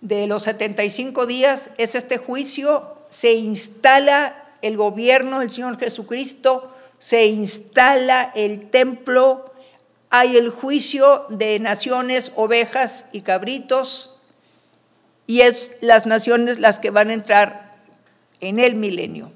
de 0.00 0.26
los 0.26 0.42
75 0.44 1.26
días 1.26 1.70
es 1.76 1.94
este 1.94 2.16
juicio, 2.16 2.96
se 3.10 3.34
instala 3.34 4.44
el 4.62 4.76
gobierno 4.76 5.40
del 5.40 5.50
Señor 5.50 5.78
Jesucristo, 5.78 6.72
se 6.98 7.26
instala 7.26 8.32
el 8.34 8.70
templo, 8.70 9.52
hay 10.10 10.36
el 10.36 10.50
juicio 10.50 11.26
de 11.28 11.58
naciones, 11.60 12.32
ovejas 12.34 13.06
y 13.12 13.22
cabritos, 13.22 14.10
y 15.26 15.42
es 15.42 15.76
las 15.80 16.06
naciones 16.06 16.58
las 16.58 16.78
que 16.78 16.90
van 16.90 17.10
a 17.10 17.14
entrar 17.14 17.76
en 18.40 18.58
el 18.58 18.74
milenio. 18.74 19.30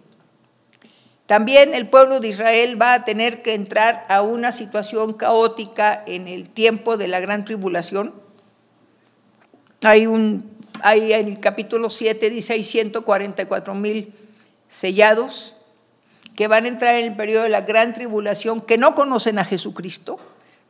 También 1.26 1.74
el 1.74 1.88
pueblo 1.88 2.20
de 2.20 2.28
Israel 2.28 2.80
va 2.80 2.94
a 2.94 3.04
tener 3.04 3.42
que 3.42 3.54
entrar 3.54 4.04
a 4.08 4.22
una 4.22 4.52
situación 4.52 5.14
caótica 5.14 6.02
en 6.06 6.28
el 6.28 6.50
tiempo 6.50 6.96
de 6.96 7.08
la 7.08 7.20
gran 7.20 7.44
tribulación. 7.44 8.12
Hay 9.82 10.06
un, 10.06 10.50
hay 10.82 11.12
en 11.12 11.28
el 11.28 11.40
capítulo 11.40 11.90
7 11.90 12.30
dice 12.30 12.54
hay 12.54 12.64
144 12.64 13.74
mil 13.74 14.12
sellados 14.68 15.54
que 16.36 16.48
van 16.48 16.64
a 16.64 16.68
entrar 16.68 16.96
en 16.96 17.06
el 17.06 17.16
periodo 17.16 17.44
de 17.44 17.50
la 17.50 17.62
gran 17.62 17.92
tribulación, 17.92 18.60
que 18.60 18.78
no 18.78 18.94
conocen 18.94 19.38
a 19.38 19.44
Jesucristo. 19.44 20.18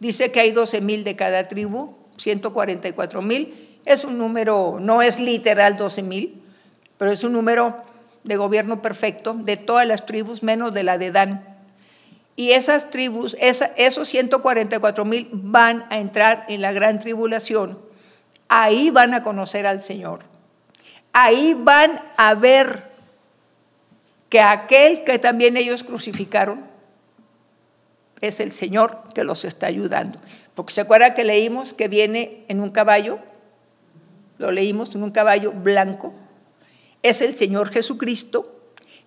Dice 0.00 0.32
que 0.32 0.40
hay 0.40 0.50
12 0.50 0.80
mil 0.80 1.04
de 1.04 1.16
cada 1.16 1.48
tribu, 1.48 1.94
144 2.16 3.22
mil. 3.22 3.78
Es 3.84 4.04
un 4.04 4.18
número, 4.18 4.78
no 4.80 5.02
es 5.02 5.18
literal 5.18 5.76
12 5.76 6.02
mil, 6.02 6.42
pero 6.98 7.12
es 7.12 7.24
un 7.24 7.32
número 7.32 7.76
de 8.24 8.36
gobierno 8.36 8.82
perfecto 8.82 9.34
de 9.34 9.56
todas 9.56 9.86
las 9.86 10.06
tribus, 10.06 10.42
menos 10.42 10.72
de 10.72 10.82
la 10.82 10.98
de 10.98 11.10
Dan. 11.10 11.44
Y 12.34 12.52
esas 12.52 12.90
tribus, 12.90 13.36
esos 13.40 14.08
144 14.08 15.04
mil 15.04 15.28
van 15.32 15.84
a 15.90 15.98
entrar 15.98 16.46
en 16.48 16.62
la 16.62 16.72
gran 16.72 16.98
tribulación. 16.98 17.78
Ahí 18.48 18.90
van 18.90 19.14
a 19.14 19.22
conocer 19.22 19.66
al 19.66 19.82
Señor. 19.82 20.20
Ahí 21.12 21.54
van 21.58 22.00
a 22.16 22.34
ver 22.34 22.91
que 24.32 24.40
aquel 24.40 25.04
que 25.04 25.18
también 25.18 25.58
ellos 25.58 25.84
crucificaron 25.84 26.64
es 28.22 28.40
el 28.40 28.50
Señor 28.50 29.02
que 29.14 29.24
los 29.24 29.44
está 29.44 29.66
ayudando. 29.66 30.18
Porque 30.54 30.72
se 30.72 30.80
acuerda 30.80 31.12
que 31.12 31.22
leímos 31.22 31.74
que 31.74 31.86
viene 31.86 32.46
en 32.48 32.62
un 32.62 32.70
caballo, 32.70 33.18
lo 34.38 34.50
leímos 34.50 34.94
en 34.94 35.02
un 35.02 35.10
caballo 35.10 35.52
blanco, 35.52 36.14
es 37.02 37.20
el 37.20 37.34
Señor 37.34 37.68
Jesucristo 37.68 38.58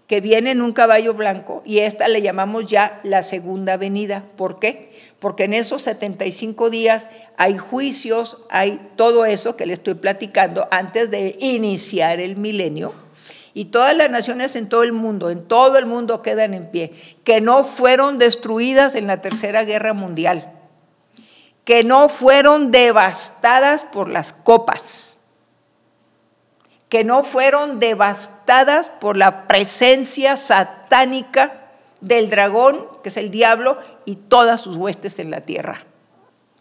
que 0.06 0.22
viene 0.22 0.52
en 0.52 0.62
un 0.62 0.74
caballo 0.74 1.16
blanco 1.16 1.64
y 1.66 1.80
esta 1.80 2.08
le 2.08 2.22
llamamos 2.22 2.68
ya 2.68 3.00
la 3.02 3.24
segunda 3.24 3.78
venida. 3.78 4.26
¿Por 4.38 4.60
qué? 4.60 4.94
Porque 5.18 5.46
en 5.46 5.56
esos 5.56 5.82
75 5.82 6.70
días 6.70 7.10
hay 7.36 7.58
juicios, 7.58 8.38
hay 8.52 8.92
todo 8.96 9.26
eso 9.26 9.56
que 9.56 9.66
le 9.66 9.74
estoy 9.74 9.96
platicando 9.96 10.68
antes 10.70 11.10
de 11.10 11.36
iniciar 11.40 12.20
el 12.20 12.36
milenio 12.36 13.05
y 13.56 13.66
todas 13.66 13.96
las 13.96 14.12
naciones 14.12 14.54
en 14.58 14.68
todo 14.68 14.84
el 14.84 14.92
mundo, 14.92 15.30
en 15.30 15.48
todo 15.48 15.78
el 15.78 15.86
mundo 15.86 16.22
quedan 16.22 16.54
en 16.54 16.70
pie, 16.72 16.92
que 17.24 17.40
no 17.40 17.64
fueron 17.64 18.18
destruidas 18.18 18.96
en 18.96 19.08
la 19.08 19.22
Tercera 19.22 19.64
Guerra 19.64 19.94
Mundial, 19.94 20.52
que 21.64 21.86
no 21.86 22.10
fueron 22.10 22.72
devastadas 22.72 23.86
por 23.86 24.10
las 24.10 24.34
copas, 24.34 25.18
que 26.90 27.06
no 27.06 27.24
fueron 27.24 27.80
devastadas 27.80 28.90
por 29.00 29.16
la 29.16 29.48
presencia 29.48 30.36
satánica 30.36 31.70
del 32.02 32.30
dragón, 32.30 32.86
que 33.04 33.10
es 33.10 33.16
el 33.16 33.32
diablo, 33.32 33.78
y 34.04 34.18
todas 34.18 34.60
sus 34.60 34.76
huestes 34.76 35.18
en 35.18 35.32
la 35.32 35.42
tierra. 35.42 35.86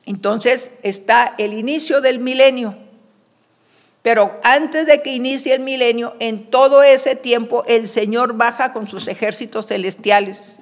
Entonces 0.07 0.71
está 0.85 1.35
el 1.39 1.55
inicio 1.55 2.01
del 2.01 2.21
milenio 2.21 2.84
pero 4.05 4.39
antes 4.43 4.85
de 4.85 5.01
que 5.01 5.15
inicie 5.15 5.55
el 5.55 5.63
milenio, 5.63 6.15
en 6.19 6.51
todo 6.51 6.83
ese 6.83 7.17
tiempo 7.17 7.65
el 7.67 7.89
Señor 7.89 8.35
baja 8.35 8.75
con 8.75 8.87
sus 8.87 9.09
ejércitos 9.09 9.67
celestiales 9.67 10.59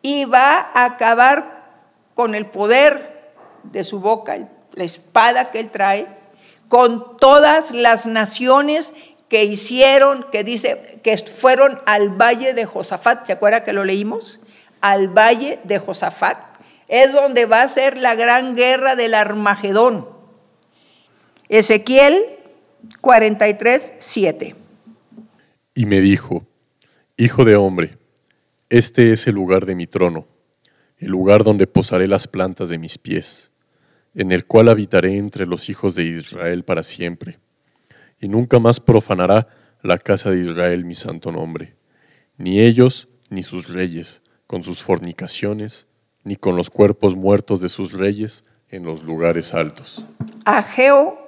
y 0.00 0.24
va 0.24 0.70
a 0.72 0.86
acabar 0.86 1.66
con 2.14 2.34
el 2.34 2.46
poder 2.46 3.34
de 3.64 3.84
su 3.84 4.00
boca, 4.00 4.38
la 4.72 4.84
espada 4.84 5.50
que 5.50 5.60
él 5.60 5.70
trae, 5.70 6.06
con 6.68 7.18
todas 7.18 7.70
las 7.70 8.06
naciones 8.06 8.94
que 9.28 9.44
hicieron, 9.44 10.24
que 10.32 10.42
dice 10.42 11.00
que 11.02 11.18
fueron 11.18 11.82
al 11.84 12.08
valle 12.08 12.54
de 12.54 12.64
Josafat, 12.64 13.26
¿se 13.26 13.34
acuerda 13.34 13.62
que 13.62 13.74
lo 13.74 13.84
leímos? 13.84 14.40
Al 14.80 15.08
valle 15.08 15.60
de 15.64 15.78
Josafat. 15.78 16.38
Es 16.88 17.12
donde 17.12 17.44
va 17.44 17.60
a 17.60 17.68
ser 17.68 17.98
la 17.98 18.14
gran 18.14 18.56
guerra 18.56 18.96
del 18.96 19.12
Armagedón. 19.12 20.13
Ezequiel 21.56 22.24
43, 23.00 23.92
7. 24.00 24.56
Y 25.76 25.86
me 25.86 26.00
dijo, 26.00 26.44
Hijo 27.16 27.44
de 27.44 27.54
hombre, 27.54 27.96
este 28.70 29.12
es 29.12 29.28
el 29.28 29.36
lugar 29.36 29.64
de 29.64 29.76
mi 29.76 29.86
trono, 29.86 30.26
el 30.98 31.12
lugar 31.12 31.44
donde 31.44 31.68
posaré 31.68 32.08
las 32.08 32.26
plantas 32.26 32.70
de 32.70 32.78
mis 32.78 32.98
pies, 32.98 33.52
en 34.16 34.32
el 34.32 34.46
cual 34.46 34.68
habitaré 34.68 35.16
entre 35.16 35.46
los 35.46 35.68
hijos 35.68 35.94
de 35.94 36.02
Israel 36.02 36.64
para 36.64 36.82
siempre, 36.82 37.38
y 38.20 38.26
nunca 38.26 38.58
más 38.58 38.80
profanará 38.80 39.46
la 39.80 39.98
casa 39.98 40.30
de 40.32 40.50
Israel 40.50 40.84
mi 40.84 40.96
santo 40.96 41.30
nombre, 41.30 41.76
ni 42.36 42.58
ellos 42.58 43.06
ni 43.30 43.44
sus 43.44 43.68
reyes, 43.68 44.22
con 44.48 44.64
sus 44.64 44.82
fornicaciones, 44.82 45.86
ni 46.24 46.34
con 46.34 46.56
los 46.56 46.68
cuerpos 46.68 47.14
muertos 47.14 47.60
de 47.60 47.68
sus 47.68 47.92
reyes 47.92 48.42
en 48.70 48.82
los 48.82 49.04
lugares 49.04 49.54
altos. 49.54 50.04
Ageo 50.44 51.23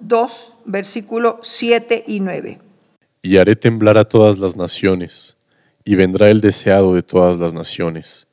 2, 0.00 0.52
versículo 0.64 1.40
7 1.42 2.04
y 2.06 2.20
9. 2.20 2.58
Y 3.22 3.36
haré 3.36 3.56
temblar 3.56 3.98
a 3.98 4.04
todas 4.04 4.38
las 4.38 4.56
naciones, 4.56 5.36
y 5.84 5.96
vendrá 5.96 6.30
el 6.30 6.40
deseado 6.40 6.94
de 6.94 7.02
todas 7.02 7.38
las 7.38 7.54
naciones, 7.54 8.26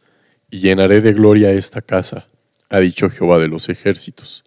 y 0.50 0.60
llenaré 0.60 1.02
de 1.02 1.14
gloria 1.14 1.52
esta 1.52 1.82
casa, 1.82 2.28
ha 2.70 2.80
dicho 2.80 3.10
Jehová 3.10 3.40
de 3.40 3.48
los 3.48 3.70
ejércitos. 3.70 4.44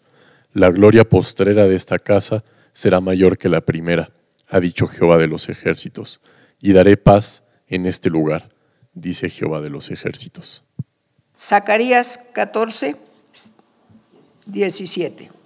La 0.53 0.71
gloria 0.71 1.09
postrera 1.09 1.65
de 1.65 1.77
esta 1.77 1.99
casa 1.99 2.45
será 2.73 3.01
mayor 3.01 3.39
que 3.39 3.49
la 3.49 3.61
primera, 3.61 4.11
ha 4.49 4.61
dicho 4.61 4.87
Jehová 4.87 5.19
de 5.19 5.29
los 5.29 5.49
ejércitos, 5.49 6.21
y 6.61 6.73
daré 6.73 6.97
paz 6.97 7.45
en 7.67 7.87
este 7.87 8.11
lugar, 8.11 8.51
dice 8.95 9.31
Jehová 9.31 9.61
de 9.61 9.71
los 9.71 9.91
ejércitos. 9.91 10.65
Zacarías 11.39 12.19
14, 12.33 12.97
17. 14.47 15.38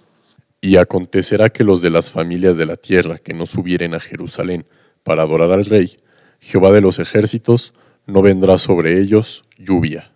Y 0.63 0.77
acontecerá 0.77 1.49
que 1.49 1.65
los 1.65 1.81
de 1.81 1.89
las 1.89 2.09
familias 2.09 2.55
de 2.55 2.65
la 2.65 2.77
tierra 2.77 3.17
que 3.17 3.33
no 3.33 3.45
subieren 3.45 3.93
a 3.95 3.99
Jerusalén 3.99 4.65
para 5.03 5.23
adorar 5.23 5.51
al 5.51 5.65
rey, 5.65 5.97
Jehová 6.39 6.71
de 6.71 6.79
los 6.79 6.99
ejércitos, 6.99 7.73
no 8.05 8.21
vendrá 8.21 8.57
sobre 8.57 8.97
ellos 8.97 9.43
lluvia. 9.57 10.13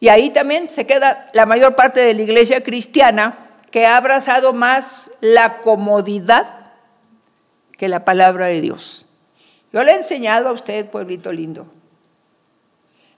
Y 0.00 0.08
ahí 0.08 0.30
también 0.30 0.70
se 0.70 0.86
queda 0.86 1.28
la 1.34 1.44
mayor 1.44 1.76
parte 1.76 2.00
de 2.00 2.14
la 2.14 2.22
iglesia 2.22 2.62
cristiana 2.62 3.50
que 3.70 3.84
ha 3.84 3.98
abrazado 3.98 4.54
más 4.54 5.10
la 5.20 5.58
comodidad 5.58 6.72
que 7.76 7.88
la 7.88 8.06
palabra 8.06 8.46
de 8.46 8.62
Dios. 8.62 9.04
Yo 9.74 9.84
le 9.84 9.92
he 9.92 9.96
enseñado 9.96 10.48
a 10.48 10.52
usted, 10.52 10.88
pueblito 10.88 11.30
lindo, 11.32 11.66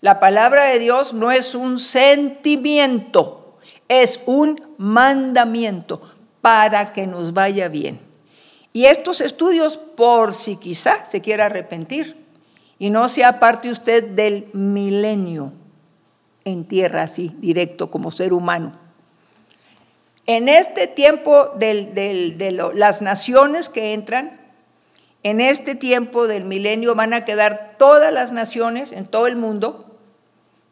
la 0.01 0.19
palabra 0.19 0.65
de 0.65 0.81
Dios 0.81 1.13
no 1.13 1.31
es 1.31 1.55
un 1.55 1.79
sentimiento, 1.79 3.61
es 3.87 4.19
un 4.27 4.61
mandamiento 4.77 6.18
para 6.41 6.93
que 6.93 7.07
nos 7.07 7.33
vaya 7.33 7.69
bien. 7.69 8.01
Y 8.73 8.85
estos 8.87 9.21
estudios, 9.21 9.77
por 9.77 10.35
si 10.35 10.57
quizá 10.57 11.05
se 11.07 11.21
quiera 11.21 11.47
arrepentir 11.47 12.17
y 12.79 12.91
no 12.91 13.09
sea 13.09 13.41
parte 13.41 13.71
usted 13.71 14.05
del 14.05 14.49
milenio 14.53 15.53
en 16.45 16.65
tierra 16.65 17.03
así, 17.03 17.35
directo 17.39 17.91
como 17.91 18.11
ser 18.11 18.33
humano. 18.33 18.79
En 20.27 20.49
este 20.49 20.87
tiempo 20.87 21.51
de 21.57 22.71
las 22.75 23.03
naciones 23.03 23.69
que 23.69 23.95
entran, 23.95 24.39
en 25.23 25.41
este 25.41 25.75
tiempo 25.75 26.27
del 26.27 26.45
milenio 26.45 26.95
van 26.95 27.15
a 27.15 27.25
quedar 27.25 27.77
todas 27.79 28.13
las 28.13 28.31
naciones 28.31 28.93
en 28.93 29.07
todo 29.07 29.27
el 29.27 29.37
mundo 29.37 29.87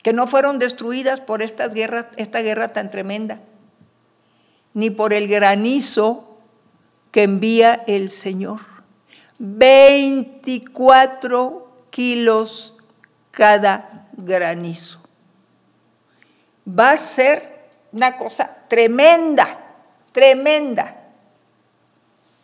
que 0.03 0.13
no 0.13 0.27
fueron 0.29 0.59
destruidas 0.59 1.21
por 1.21 1.43
estas 1.43 1.75
guerras, 1.75 2.07
esta 2.17 2.41
guerra 2.41 2.73
tan 2.73 2.91
tremenda, 2.91 3.41
ni 4.77 4.91
por 4.91 5.13
el 5.15 5.27
granizo 5.27 6.37
que 7.11 7.23
envía 7.23 7.83
el 7.87 8.11
Señor. 8.11 8.61
24 9.39 11.67
kilos 11.89 12.75
cada 13.31 14.07
granizo. 14.13 15.01
Va 16.69 16.91
a 16.91 16.99
ser 16.99 17.69
una 17.91 18.19
cosa 18.19 18.55
tremenda, 18.69 19.61
tremenda 20.13 20.95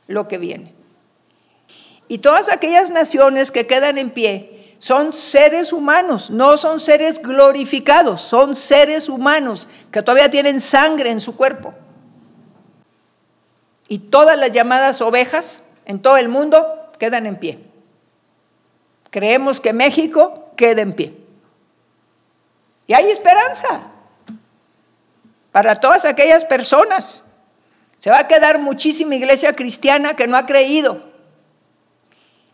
lo 0.07 0.27
que 0.27 0.38
viene. 0.38 0.73
Y 2.09 2.16
todas 2.18 2.49
aquellas 2.49 2.88
naciones 2.88 3.51
que 3.51 3.66
quedan 3.66 3.99
en 3.99 4.09
pie, 4.09 4.79
son 4.79 5.12
seres 5.12 5.71
humanos, 5.71 6.31
no 6.31 6.57
son 6.57 6.81
seres 6.81 7.21
glorificados, 7.21 8.23
son 8.23 8.57
seres 8.57 9.11
humanos 9.11 9.68
que 9.90 10.03
todavía 10.03 10.31
tienen 10.31 10.62
sangre 10.62 11.11
en 11.11 11.21
su 11.21 11.37
cuerpo. 11.37 11.75
Y 13.93 13.99
todas 13.99 14.39
las 14.39 14.51
llamadas 14.53 15.03
ovejas 15.03 15.61
en 15.85 16.01
todo 16.01 16.17
el 16.17 16.31
mundo 16.31 16.91
quedan 16.99 17.27
en 17.27 17.37
pie. 17.37 17.59
Creemos 19.11 19.61
que 19.61 19.75
México 19.75 20.51
queda 20.57 20.81
en 20.81 20.95
pie. 20.95 21.15
Y 22.87 22.95
hay 22.95 23.11
esperanza 23.11 23.83
para 25.51 25.79
todas 25.79 26.07
aquellas 26.07 26.47
personas. 26.47 27.23
Se 27.99 28.09
va 28.09 28.21
a 28.21 28.29
quedar 28.29 28.59
muchísima 28.59 29.15
iglesia 29.15 29.55
cristiana 29.55 30.17
que 30.17 30.27
no 30.27 30.39
ha 30.39 30.47
creído. 30.47 31.03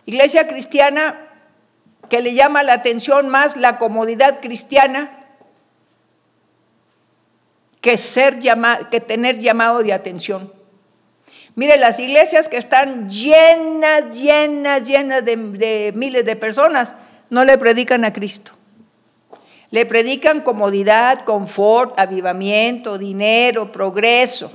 Iglesia 0.06 0.48
cristiana 0.48 1.20
que 2.08 2.20
le 2.20 2.34
llama 2.34 2.64
la 2.64 2.72
atención 2.72 3.28
más 3.28 3.56
la 3.56 3.78
comodidad 3.78 4.40
cristiana 4.40 5.24
que, 7.80 7.96
ser 7.96 8.40
que 8.90 9.00
tener 9.00 9.38
llamado 9.38 9.84
de 9.84 9.92
atención. 9.92 10.57
Mire, 11.58 11.76
las 11.76 11.98
iglesias 11.98 12.48
que 12.48 12.56
están 12.56 13.10
llenas, 13.10 14.14
llenas, 14.14 14.86
llenas 14.86 15.24
de, 15.24 15.34
de 15.34 15.92
miles 15.92 16.24
de 16.24 16.36
personas, 16.36 16.94
no 17.30 17.44
le 17.44 17.58
predican 17.58 18.04
a 18.04 18.12
Cristo. 18.12 18.52
Le 19.72 19.84
predican 19.84 20.42
comodidad, 20.42 21.24
confort, 21.24 21.98
avivamiento, 21.98 22.96
dinero, 22.96 23.72
progreso. 23.72 24.52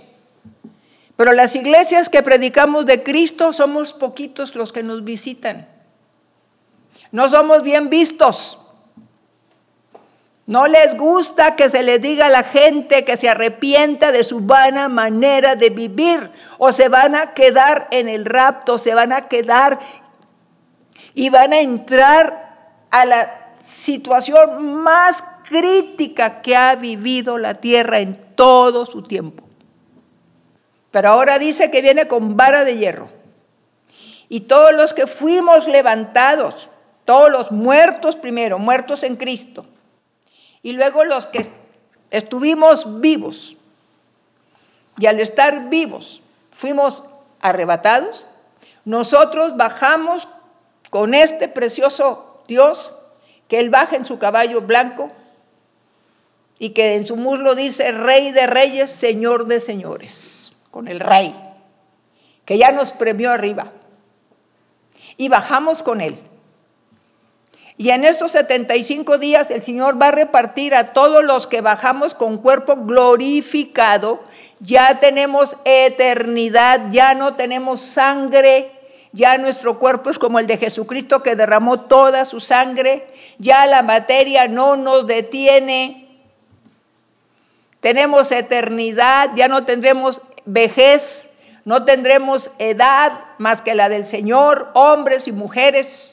Pero 1.18 1.34
las 1.34 1.54
iglesias 1.58 2.08
que 2.08 2.24
predicamos 2.24 2.86
de 2.86 3.04
Cristo 3.04 3.52
somos 3.52 3.92
poquitos 3.92 4.56
los 4.56 4.72
que 4.72 4.82
nos 4.82 5.04
visitan. 5.04 5.68
No 7.12 7.30
somos 7.30 7.64
bien 7.64 7.90
vistos. 7.90 8.58
No 10.46 10.68
les 10.68 10.98
gusta 10.98 11.56
que 11.56 11.70
se 11.70 11.84
les 11.84 12.02
diga 12.02 12.26
a 12.26 12.30
la 12.30 12.44
gente 12.44 13.06
que 13.06 13.16
se 13.16 13.30
arrepienta 13.30 14.12
de 14.12 14.24
su 14.24 14.42
vana 14.42 14.90
manera 14.90 15.56
de 15.56 15.70
vivir 15.70 16.32
o 16.58 16.74
se 16.74 16.90
van 16.90 17.16
a 17.16 17.34
quedar 17.34 17.88
en 17.92 18.10
el 18.10 18.26
rapto, 18.26 18.78
se 18.78 18.94
van 18.94 19.14
a 19.14 19.30
quedar 19.30 19.80
y 21.14 21.30
van 21.30 21.54
a 21.54 21.60
entrar 21.60 22.88
a 22.92 23.06
la 23.06 23.56
situación 23.64 24.84
más 24.84 25.24
crítica 25.48 26.42
que 26.42 26.56
ha 26.56 26.76
vivido 26.76 27.38
la 27.38 27.56
tierra 27.56 28.00
en 28.00 28.36
todo 28.36 28.86
su 28.86 29.04
tiempo. 29.04 29.44
Pero 30.92 31.10
ahora 31.10 31.40
dice 31.40 31.72
que 31.72 31.82
viene 31.82 32.08
con 32.08 32.36
vara 32.36 32.66
de 32.66 32.78
hierro. 32.78 33.08
Y 34.28 34.42
todos 34.42 34.74
los 34.74 34.94
que 34.94 35.08
fuimos 35.08 35.68
levantados 35.68 36.70
todos 37.06 37.30
los 37.30 37.52
muertos 37.52 38.16
primero, 38.16 38.60
muertos 38.60 39.04
en 39.04 39.16
Cristo. 39.16 39.66
Y 40.64 40.72
luego 40.72 41.04
los 41.04 41.28
que 41.28 41.52
estuvimos 42.10 43.02
vivos. 43.02 43.56
Y 44.98 45.08
al 45.08 45.20
estar 45.20 45.70
vivos, 45.70 46.22
fuimos 46.52 47.04
arrebatados. 47.42 48.26
Nosotros 48.86 49.58
bajamos 49.58 50.28
con 50.90 51.14
este 51.14 51.48
precioso 51.48 52.44
Dios, 52.48 52.96
que 53.48 53.60
Él 53.60 53.70
baja 53.70 53.96
en 53.96 54.06
su 54.06 54.20
caballo 54.20 54.62
blanco 54.62 55.12
y 56.60 56.70
que 56.70 56.96
en 56.96 57.06
su 57.06 57.16
muslo 57.16 57.56
dice 57.56 57.92
Rey 57.92 58.32
de 58.32 58.48
Reyes, 58.48 58.92
Señor 58.92 59.48
de 59.48 59.60
Señores, 59.60 60.54
con 60.72 60.88
el 60.88 61.00
Rey, 61.00 61.36
que 62.46 62.58
ya 62.58 62.72
nos 62.72 62.94
premió 62.94 63.32
arriba. 63.32 63.72
Y 65.18 65.30
bajamos 65.30 65.84
con 65.84 66.00
Él. 66.00 66.20
Y 67.78 67.90
en 67.90 68.04
estos 68.04 68.32
75 68.34 69.18
días 69.18 69.50
el 69.50 69.62
Señor 69.62 70.00
va 70.00 70.10
a 70.10 70.12
repartir 70.12 70.76
a 70.76 70.94
todos 70.94 71.24
los 71.24 71.48
que 71.48 71.62
bajamos 71.62 72.14
con 72.14 72.38
cuerpo 72.38 72.76
glorificado. 72.76 74.24
Ya 74.60 75.00
tenemos 75.00 75.56
eternidad, 75.66 76.92
ya 76.92 77.16
no 77.16 77.34
tenemos 77.34 77.82
sangre, 77.82 78.72
ya 79.12 79.38
nuestro 79.40 79.80
cuerpo 79.80 80.12
es 80.12 80.20
como 80.20 80.40
el 80.40 80.48
de 80.48 80.58
Jesucristo 80.58 81.24
que 81.24 81.36
derramó 81.36 81.82
toda 81.82 82.26
su 82.26 82.40
sangre, 82.40 83.08
ya 83.40 83.66
la 83.66 83.82
materia 83.82 84.48
no 84.48 84.78
nos 84.78 85.08
detiene. 85.08 86.08
Tenemos 87.80 88.32
eternidad, 88.32 89.32
ya 89.36 89.48
no 89.48 89.66
tendremos 89.66 90.22
vejez, 90.46 91.28
no 91.66 91.86
tendremos 91.86 92.52
edad 92.60 93.20
más 93.40 93.62
que 93.62 93.74
la 93.74 93.90
del 93.90 94.06
Señor, 94.06 94.70
hombres 94.74 95.28
y 95.28 95.32
mujeres 95.32 96.13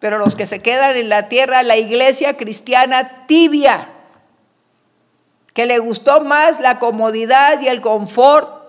pero 0.00 0.18
los 0.18 0.34
que 0.34 0.46
se 0.46 0.60
quedan 0.60 0.96
en 0.96 1.08
la 1.08 1.28
tierra, 1.28 1.62
la 1.62 1.76
iglesia 1.76 2.36
cristiana 2.36 3.26
tibia, 3.26 3.88
que 5.52 5.66
le 5.66 5.78
gustó 5.78 6.22
más 6.22 6.58
la 6.58 6.78
comodidad 6.78 7.60
y 7.60 7.68
el 7.68 7.82
confort 7.82 8.64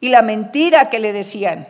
y 0.00 0.08
la 0.08 0.22
mentira 0.22 0.90
que 0.90 0.98
le 0.98 1.12
decían, 1.12 1.68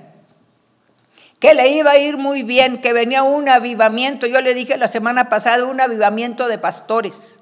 que 1.39 1.55
le 1.55 1.69
iba 1.69 1.93
a 1.93 1.99
ir 1.99 2.17
muy 2.17 2.43
bien, 2.43 2.81
que 2.81 2.93
venía 2.93 3.23
un 3.23 3.49
avivamiento, 3.49 4.27
yo 4.27 4.41
le 4.41 4.55
dije 4.55 4.77
la 4.77 4.89
semana 4.89 5.29
pasada, 5.29 5.65
un 5.65 5.81
avivamiento 5.81 6.49
de 6.49 6.59
pastores. 6.59 7.39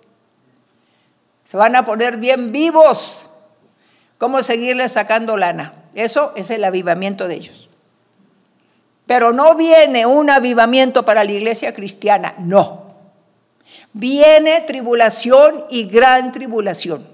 Se 1.44 1.56
van 1.56 1.76
a 1.76 1.84
poner 1.84 2.18
bien 2.18 2.52
vivos. 2.52 3.28
¿Cómo 4.18 4.42
seguirles 4.42 4.92
sacando 4.92 5.36
lana? 5.36 5.72
Eso 5.94 6.32
es 6.36 6.50
el 6.50 6.64
avivamiento 6.64 7.28
de 7.28 7.34
ellos. 7.34 7.67
Pero 9.08 9.32
no 9.32 9.54
viene 9.54 10.04
un 10.04 10.28
avivamiento 10.28 11.02
para 11.02 11.24
la 11.24 11.32
iglesia 11.32 11.72
cristiana, 11.72 12.34
no. 12.36 12.92
Viene 13.94 14.60
tribulación 14.60 15.64
y 15.70 15.84
gran 15.88 16.30
tribulación. 16.30 17.08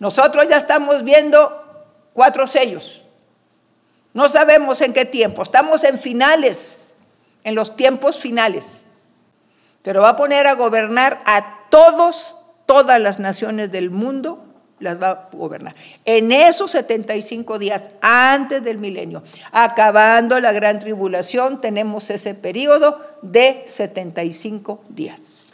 Nosotros 0.00 0.48
ya 0.50 0.56
estamos 0.56 1.04
viendo 1.04 1.62
cuatro 2.12 2.48
sellos. 2.48 3.02
No 4.12 4.28
sabemos 4.28 4.80
en 4.80 4.92
qué 4.92 5.04
tiempo. 5.04 5.44
Estamos 5.44 5.84
en 5.84 5.96
finales, 5.96 6.92
en 7.44 7.54
los 7.54 7.76
tiempos 7.76 8.18
finales. 8.18 8.82
Pero 9.82 10.02
va 10.02 10.08
a 10.08 10.16
poner 10.16 10.48
a 10.48 10.54
gobernar 10.54 11.22
a 11.24 11.68
todos, 11.70 12.36
todas 12.66 13.00
las 13.00 13.20
naciones 13.20 13.70
del 13.70 13.90
mundo 13.90 14.44
las 14.80 15.00
va 15.00 15.10
a 15.10 15.28
gobernar. 15.32 15.74
En 16.04 16.32
esos 16.32 16.72
75 16.72 17.58
días 17.58 17.82
antes 18.00 18.62
del 18.62 18.78
milenio, 18.78 19.22
acabando 19.52 20.40
la 20.40 20.52
gran 20.52 20.78
tribulación, 20.78 21.60
tenemos 21.60 22.10
ese 22.10 22.34
periodo 22.34 23.00
de 23.22 23.62
75 23.66 24.82
días. 24.88 25.52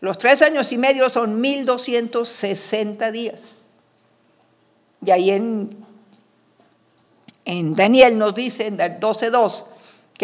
Los 0.00 0.18
tres 0.18 0.42
años 0.42 0.70
y 0.72 0.76
medio 0.76 1.08
son 1.08 1.40
1260 1.40 3.10
días. 3.10 3.64
Y 5.04 5.10
ahí 5.10 5.30
en, 5.30 5.76
en 7.44 7.74
Daniel 7.74 8.18
nos 8.18 8.34
dice, 8.34 8.66
en 8.66 8.78
12.2, 8.78 9.64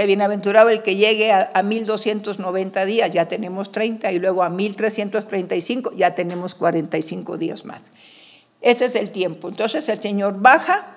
bienaventurado 0.06 0.68
el 0.70 0.82
que 0.82 0.96
llegue 0.96 1.32
a, 1.32 1.50
a 1.54 1.62
1290 1.62 2.84
días, 2.84 3.10
ya 3.10 3.26
tenemos 3.26 3.72
30, 3.72 4.12
y 4.12 4.18
luego 4.18 4.42
a 4.42 4.48
1335, 4.48 5.92
ya 5.96 6.14
tenemos 6.14 6.54
45 6.54 7.36
días 7.38 7.64
más. 7.64 7.90
Ese 8.60 8.84
es 8.86 8.94
el 8.94 9.10
tiempo. 9.10 9.48
Entonces 9.48 9.88
el 9.88 10.00
Señor 10.00 10.40
baja 10.40 10.96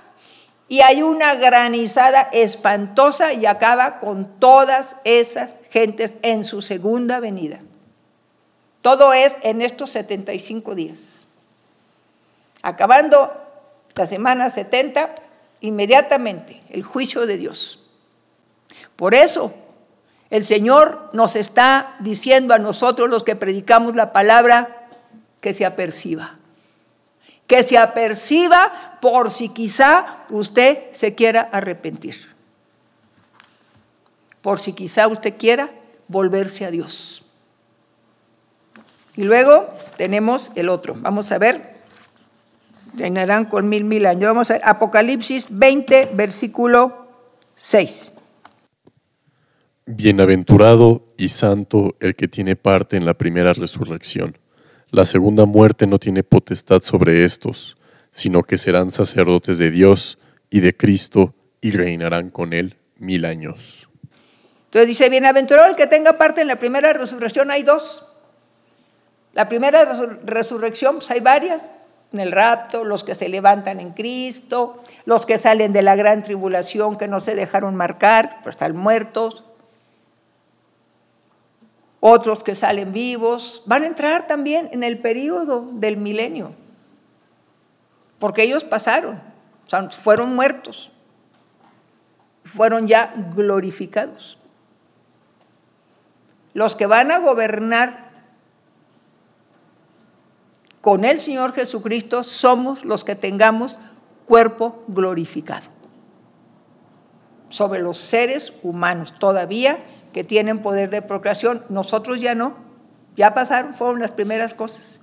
y 0.67 0.81
hay 0.81 1.03
una 1.03 1.35
granizada 1.35 2.29
espantosa 2.31 3.33
y 3.33 3.45
acaba 3.45 3.99
con 3.99 4.39
todas 4.39 4.95
esas 5.03 5.51
gentes 5.69 6.13
en 6.21 6.43
su 6.43 6.61
segunda 6.61 7.19
venida. 7.19 7.59
Todo 8.81 9.13
es 9.13 9.35
en 9.43 9.61
estos 9.61 9.91
75 9.91 10.75
días. 10.75 10.97
Acabando 12.61 13.31
la 13.95 14.07
semana 14.07 14.49
70, 14.49 15.15
inmediatamente 15.61 16.61
el 16.69 16.83
juicio 16.83 17.25
de 17.25 17.37
Dios. 17.37 17.82
Por 18.95 19.13
eso 19.15 19.53
el 20.29 20.43
Señor 20.43 21.11
nos 21.13 21.35
está 21.35 21.95
diciendo 21.99 22.55
a 22.55 22.57
nosotros 22.57 23.09
los 23.09 23.23
que 23.23 23.35
predicamos 23.35 23.95
la 23.95 24.13
palabra 24.13 24.87
que 25.41 25.53
se 25.53 25.63
aperciba. 25.63 26.37
Que 27.45 27.63
se 27.63 27.77
aperciba 27.77 28.97
por 28.99 29.29
si 29.29 29.49
quizá 29.49 30.25
usted 30.29 30.91
se 30.93 31.13
quiera 31.13 31.49
arrepentir. 31.51 32.33
Por 34.41 34.59
si 34.59 34.73
quizá 34.73 35.07
usted 35.07 35.35
quiera 35.37 35.69
volverse 36.07 36.65
a 36.65 36.71
Dios. 36.71 37.23
Y 39.15 39.23
luego 39.23 39.67
tenemos 39.97 40.51
el 40.55 40.69
otro. 40.69 40.95
Vamos 40.97 41.31
a 41.31 41.37
ver. 41.37 41.75
Reinarán 42.95 43.45
con 43.45 43.69
mil 43.69 43.83
mil 43.83 44.05
años. 44.05 44.29
Vamos 44.31 44.49
a 44.49 44.53
ver. 44.53 44.61
Apocalipsis 44.65 45.45
20, 45.49 46.09
versículo 46.13 47.07
6. 47.57 48.12
Bienaventurado 49.85 51.05
y 51.17 51.27
santo 51.27 51.97
el 51.99 52.15
que 52.15 52.29
tiene 52.29 52.55
parte 52.55 52.95
en 52.95 53.05
la 53.05 53.15
primera 53.15 53.51
resurrección. 53.51 54.37
La 54.91 55.05
segunda 55.05 55.43
muerte 55.43 55.87
no 55.87 55.99
tiene 55.99 56.23
potestad 56.23 56.81
sobre 56.81 57.25
estos, 57.25 57.75
sino 58.09 58.43
que 58.43 58.57
serán 58.57 58.91
sacerdotes 58.91 59.57
de 59.57 59.71
Dios 59.71 60.19
y 60.49 60.61
de 60.61 60.77
Cristo 60.77 61.33
y 61.59 61.71
reinarán 61.71 62.29
con 62.29 62.53
él 62.53 62.77
mil 62.97 63.25
años. 63.25 63.89
Entonces 64.65 64.87
dice, 64.87 65.09
bienaventurado 65.09 65.69
el 65.69 65.75
que 65.75 65.87
tenga 65.87 66.17
parte 66.17 66.39
en 66.39 66.47
la 66.47 66.59
primera 66.59 66.93
resurrección, 66.93 67.51
hay 67.51 67.63
dos. 67.63 68.05
La 69.33 69.49
primera 69.49 69.83
resurrección, 70.23 70.95
pues 70.95 71.11
hay 71.11 71.19
varias, 71.19 71.65
en 72.13 72.21
el 72.21 72.31
rapto, 72.31 72.85
los 72.85 73.03
que 73.03 73.15
se 73.15 73.27
levantan 73.27 73.81
en 73.81 73.91
Cristo, 73.91 74.81
los 75.05 75.25
que 75.25 75.37
salen 75.37 75.73
de 75.73 75.81
la 75.81 75.97
gran 75.97 76.23
tribulación 76.23 76.97
que 76.97 77.09
no 77.09 77.19
se 77.19 77.35
dejaron 77.35 77.75
marcar, 77.75 78.37
pues 78.43 78.55
están 78.55 78.77
muertos, 78.77 79.43
otros 82.05 82.43
que 82.43 82.53
salen 82.53 82.91
vivos, 82.91 83.63
van 83.65 83.83
a 83.83 83.85
entrar 83.85 84.27
también 84.27 84.67
en 84.73 84.83
el 84.83 84.99
periodo 84.99 85.69
del 85.71 85.95
milenio, 85.95 86.51
porque 88.19 88.43
ellos 88.43 88.65
pasaron, 88.65 89.21
fueron 90.03 90.35
muertos, 90.35 90.91
fueron 92.43 92.87
ya 92.89 93.13
glorificados. 93.33 94.37
Los 96.53 96.75
que 96.75 96.87
van 96.87 97.09
a 97.09 97.19
gobernar 97.19 98.09
con 100.81 101.05
el 101.05 101.19
Señor 101.19 101.53
Jesucristo 101.53 102.25
somos 102.25 102.83
los 102.83 103.05
que 103.05 103.15
tengamos 103.15 103.77
cuerpo 104.25 104.83
glorificado 104.89 105.67
sobre 107.47 107.81
los 107.81 107.97
seres 107.97 108.51
humanos. 108.61 109.13
Todavía 109.19 109.77
que 110.13 110.23
tienen 110.23 110.59
poder 110.59 110.89
de 110.89 111.01
procreación, 111.01 111.63
nosotros 111.69 112.21
ya 112.21 112.35
no, 112.35 112.55
ya 113.17 113.33
pasaron, 113.33 113.75
fueron 113.75 113.99
las 113.99 114.11
primeras 114.11 114.53
cosas. 114.53 114.99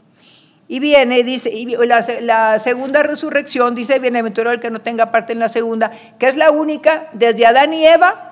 Y 0.69 0.79
viene 0.79 1.19
y 1.19 1.23
dice, 1.25 1.51
y 1.51 1.67
la, 1.67 2.07
la, 2.21 2.59
segunda 2.61 3.03
resurrección, 3.03 3.75
dice, 3.75 3.99
bienaventurado 3.99 4.55
el 4.55 4.61
que 4.61 4.71
no 4.71 4.81
tenga 4.81 5.11
parte 5.11 5.33
en 5.33 5.41
la 5.41 5.49
segunda, 5.49 5.91
que 6.19 6.29
es 6.29 6.37
la 6.37 6.53
única, 6.53 7.09
desde 7.13 7.45
Adán 7.45 7.75
y 7.75 7.85
Eva 7.85 8.31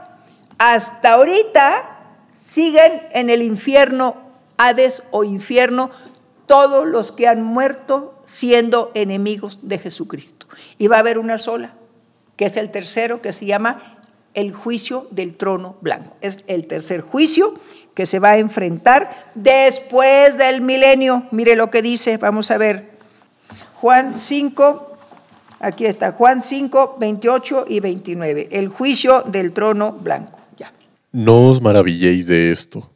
hasta 0.56 1.14
ahorita, 1.14 1.84
siguen 2.34 3.02
en 3.12 3.30
el 3.30 3.42
infierno, 3.42 4.16
Hades 4.56 5.02
o 5.10 5.22
infierno, 5.22 5.90
todos 6.46 6.86
los 6.86 7.12
que 7.12 7.28
han 7.28 7.42
muerto 7.42 8.22
siendo 8.26 8.90
enemigos 8.94 9.58
de 9.62 9.78
Jesucristo. 9.78 10.46
Y 10.78 10.88
va 10.88 10.96
a 10.96 11.00
haber 11.00 11.18
una 11.18 11.38
sola, 11.38 11.74
que 12.36 12.46
es 12.46 12.56
el 12.56 12.70
tercero, 12.70 13.22
que 13.22 13.32
se 13.32 13.46
llama 13.46 13.97
el 14.38 14.52
juicio 14.52 15.08
del 15.10 15.34
trono 15.34 15.76
blanco. 15.80 16.16
Es 16.20 16.38
el 16.46 16.68
tercer 16.68 17.00
juicio 17.00 17.54
que 17.94 18.06
se 18.06 18.20
va 18.20 18.30
a 18.30 18.38
enfrentar 18.38 19.32
después 19.34 20.38
del 20.38 20.60
milenio. 20.60 21.24
Mire 21.32 21.56
lo 21.56 21.70
que 21.70 21.82
dice, 21.82 22.18
vamos 22.18 22.52
a 22.52 22.56
ver. 22.56 22.90
Juan 23.74 24.16
5, 24.16 24.96
aquí 25.58 25.86
está, 25.86 26.12
Juan 26.12 26.40
5, 26.40 26.96
28 27.00 27.64
y 27.68 27.80
29. 27.80 28.48
El 28.52 28.68
juicio 28.68 29.22
del 29.22 29.52
trono 29.52 29.92
blanco. 29.92 30.38
No 31.10 31.48
os 31.48 31.60
maravilléis 31.60 32.26
de 32.26 32.52
esto, 32.52 32.90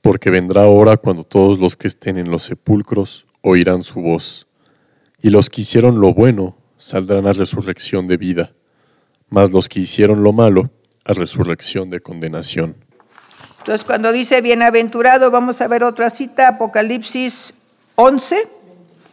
porque 0.00 0.30
vendrá 0.30 0.66
hora 0.66 0.96
cuando 0.96 1.24
todos 1.24 1.58
los 1.58 1.76
que 1.76 1.88
estén 1.88 2.16
en 2.16 2.30
los 2.30 2.44
sepulcros 2.44 3.26
oirán 3.42 3.82
su 3.82 4.00
voz, 4.00 4.48
y 5.20 5.28
los 5.28 5.50
que 5.50 5.60
hicieron 5.60 6.00
lo 6.00 6.14
bueno 6.14 6.56
saldrán 6.78 7.26
a 7.26 7.34
resurrección 7.34 8.06
de 8.06 8.16
vida, 8.16 8.54
mas 9.28 9.52
los 9.52 9.68
que 9.68 9.80
hicieron 9.80 10.22
lo 10.22 10.32
malo 10.32 10.70
a 11.10 11.12
resurrección 11.12 11.90
de 11.90 12.00
condenación. 12.00 12.76
Entonces, 13.58 13.84
cuando 13.84 14.12
dice 14.12 14.40
bienaventurado, 14.40 15.30
vamos 15.30 15.60
a 15.60 15.68
ver 15.68 15.84
otra 15.84 16.08
cita, 16.08 16.48
Apocalipsis 16.48 17.52
11, 17.96 18.48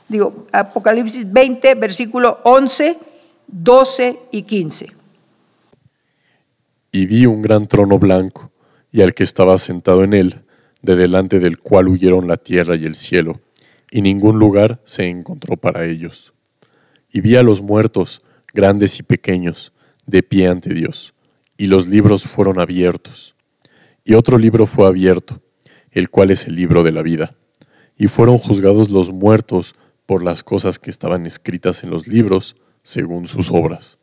digo, 0.08 0.48
Apocalipsis 0.52 1.32
20, 1.32 1.76
versículo 1.76 2.40
11, 2.44 2.98
12 3.48 4.20
y 4.32 4.44
15. 4.44 4.88
Y 6.92 7.06
vi 7.06 7.26
un 7.26 7.42
gran 7.42 7.68
trono 7.68 8.00
blanco, 8.00 8.52
y 8.92 9.02
al 9.02 9.14
que 9.14 9.24
estaba 9.24 9.58
sentado 9.58 10.04
en 10.04 10.14
él, 10.14 10.42
de 10.82 10.96
delante 10.96 11.40
del 11.40 11.58
cual 11.58 11.90
huyeron 11.90 12.28
la 12.28 12.38
tierra 12.38 12.76
y 12.76 12.86
el 12.86 12.96
cielo, 12.96 13.42
y 13.92 14.02
ningún 14.02 14.40
lugar 14.40 14.80
se 14.86 15.10
encontró 15.10 15.58
para 15.58 15.86
ellos. 15.86 16.34
Y 17.12 17.22
vi 17.22 17.36
a 17.36 17.44
los 17.44 17.62
muertos, 17.62 18.22
grandes 18.54 19.00
y 19.00 19.04
pequeños, 19.04 19.74
de 20.06 20.24
pie 20.24 20.48
ante 20.48 20.74
Dios 20.74 21.14
y 21.58 21.68
los 21.68 21.88
libros 21.88 22.24
fueron 22.24 22.60
abiertos. 22.60 23.36
Y 24.04 24.14
otro 24.14 24.38
libro 24.38 24.68
fue 24.68 24.88
abierto, 24.88 25.42
el 25.92 26.10
cual 26.10 26.32
es 26.32 26.46
el 26.48 26.56
libro 26.56 26.84
de 26.84 26.92
la 26.92 27.02
vida. 27.02 27.36
Y 27.98 28.08
fueron 28.08 28.38
juzgados 28.38 28.90
los 28.90 29.12
muertos 29.12 29.76
por 30.06 30.24
las 30.24 30.44
cosas 30.44 30.80
que 30.80 30.90
estaban 30.90 31.26
escritas 31.26 31.84
en 31.84 31.90
los 31.90 32.08
libros, 32.08 32.56
según 32.84 33.28
sus 33.28 33.52
obras. 33.52 34.00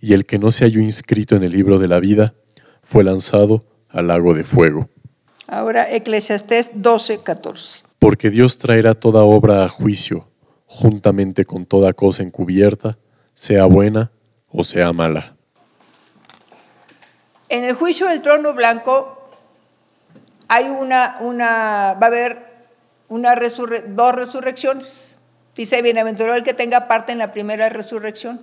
Y 0.00 0.14
el 0.14 0.24
que 0.24 0.38
no 0.38 0.52
se 0.52 0.64
halló 0.64 0.80
inscrito 0.80 1.36
en 1.36 1.42
el 1.42 1.52
libro 1.52 1.78
de 1.78 1.88
la 1.88 2.00
vida 2.00 2.34
fue 2.82 3.04
lanzado 3.04 3.66
al 3.88 4.08
lago 4.08 4.34
de 4.34 4.44
fuego. 4.44 4.88
Ahora 5.46 5.94
Eclesiastés 5.94 6.70
12, 6.74 7.18
14. 7.22 7.80
Porque 7.98 8.30
Dios 8.30 8.58
traerá 8.58 8.94
toda 8.94 9.22
obra 9.22 9.64
a 9.64 9.68
juicio, 9.68 10.28
juntamente 10.66 11.44
con 11.44 11.66
toda 11.66 11.92
cosa 11.92 12.22
encubierta, 12.22 12.98
sea 13.34 13.66
buena 13.66 14.10
o 14.48 14.64
sea 14.64 14.92
mala. 14.92 15.33
En 17.54 17.62
el 17.62 17.74
juicio 17.74 18.08
del 18.08 18.20
trono 18.20 18.52
blanco 18.52 19.16
hay 20.48 20.64
una, 20.64 21.18
va 21.20 21.98
a 22.00 22.06
haber 22.06 22.38
una 23.08 23.36
dos 23.36 24.12
resurrecciones. 24.12 25.14
Dice, 25.54 25.80
bienaventurado 25.80 26.34
el 26.34 26.42
que 26.42 26.52
tenga 26.52 26.88
parte 26.88 27.12
en 27.12 27.18
la 27.18 27.30
primera 27.30 27.68
resurrección. 27.68 28.40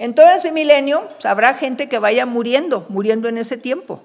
En 0.00 0.16
todo 0.16 0.28
ese 0.30 0.50
milenio 0.50 1.06
pues, 1.06 1.24
habrá 1.24 1.54
gente 1.54 1.88
que 1.88 2.00
vaya 2.00 2.26
muriendo, 2.26 2.84
muriendo 2.88 3.28
en 3.28 3.38
ese 3.38 3.56
tiempo. 3.56 4.02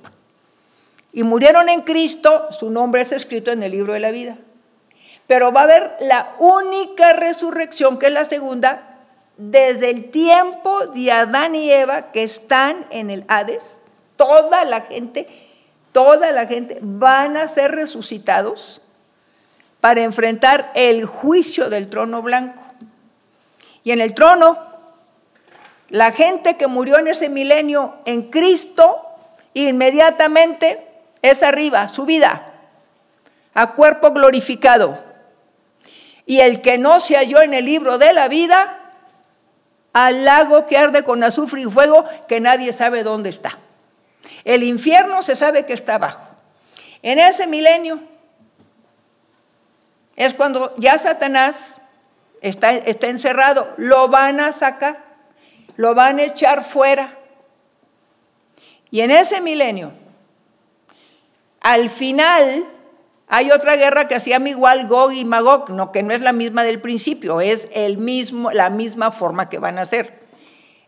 Y 1.12 1.24
murieron 1.24 1.68
en 1.68 1.82
Cristo, 1.82 2.48
su 2.52 2.70
nombre 2.70 3.02
es 3.02 3.12
escrito 3.14 3.50
en 3.52 3.64
el 3.64 3.72
libro 3.72 3.94
de 3.94 4.02
la 4.02 4.12
vida. 4.12 4.38
Pero 5.26 5.52
va 5.52 5.62
a 5.62 5.64
haber 5.64 5.96
la 6.00 6.36
única 6.38 7.14
resurrección, 7.14 7.98
que 7.98 8.06
es 8.06 8.14
la 8.14 8.26
segunda, 8.26 9.00
desde 9.38 9.90
el 9.90 10.12
tiempo 10.12 10.86
de 10.86 11.12
Adán 11.12 11.56
y 11.56 11.72
Eva 11.72 12.12
que 12.12 12.22
están 12.22 12.86
en 12.92 13.10
el 13.10 13.26
Hades 13.28 13.81
toda 14.22 14.66
la 14.66 14.82
gente, 14.82 15.28
toda 15.92 16.32
la 16.32 16.46
gente 16.46 16.78
van 16.80 17.38
a 17.38 17.48
ser 17.48 17.72
resucitados 17.72 18.80
para 19.80 20.04
enfrentar 20.04 20.72
el 20.76 21.08
juicio 21.08 21.72
del 21.72 21.90
trono 21.90 22.22
blanco. 22.22 22.62
Y 23.84 23.90
en 23.90 24.00
el 24.00 24.14
trono, 24.14 24.60
la 25.90 26.12
gente 26.12 26.56
que 26.56 26.68
murió 26.68 27.00
en 27.00 27.08
ese 27.08 27.30
milenio 27.30 27.96
en 28.06 28.30
Cristo, 28.30 29.02
inmediatamente 29.56 30.86
es 31.24 31.42
arriba, 31.42 31.88
su 31.88 32.06
vida, 32.06 32.46
a 33.56 33.72
cuerpo 33.72 34.12
glorificado. 34.12 35.00
Y 36.28 36.42
el 36.42 36.62
que 36.62 36.78
no 36.78 37.00
se 37.00 37.16
halló 37.16 37.42
en 37.42 37.56
el 37.56 37.66
libro 37.66 37.98
de 37.98 38.14
la 38.14 38.28
vida, 38.28 38.78
al 39.94 40.26
lago 40.26 40.68
que 40.68 40.78
arde 40.78 41.04
con 41.04 41.24
azufre 41.24 41.62
y 41.62 41.66
fuego, 41.66 42.06
que 42.28 42.40
nadie 42.40 42.72
sabe 42.72 43.02
dónde 43.02 43.32
está. 43.32 43.58
El 44.44 44.64
infierno 44.64 45.22
se 45.24 45.36
sabe 45.36 45.66
que 45.66 45.74
está 45.74 45.96
abajo. 45.96 46.28
En 47.02 47.20
ese 47.20 47.48
milenio 47.48 48.00
es 50.16 50.34
cuando 50.34 50.76
ya 50.78 50.98
Satanás 50.98 51.82
está, 52.42 52.72
está 52.72 53.08
encerrado, 53.08 53.74
lo 53.78 54.08
van 54.08 54.40
a 54.40 54.54
sacar, 54.54 55.00
lo 55.78 55.96
van 55.96 56.20
a 56.20 56.24
echar 56.24 56.64
fuera. 56.64 57.18
Y 58.90 59.02
en 59.02 59.12
ese 59.12 59.42
milenio, 59.42 59.94
al 61.62 61.90
final, 61.90 62.68
Hay 63.34 63.50
otra 63.50 63.78
guerra 63.78 64.10
que 64.10 64.20
se 64.20 64.32
igual 64.32 64.90
Gog 64.90 65.14
y 65.14 65.24
Magog, 65.24 65.70
no, 65.70 65.94
que 65.94 66.04
no 66.04 66.14
es 66.14 66.20
la 66.20 66.34
misma 66.34 66.66
del 66.66 66.82
principio, 66.82 67.40
es 67.40 67.66
el 67.72 67.98
mismo, 67.98 68.52
la 68.52 68.70
misma 68.70 69.14
forma 69.14 69.48
que 69.48 69.58
van 69.58 69.80
a 69.80 69.86
ser. 69.86 70.20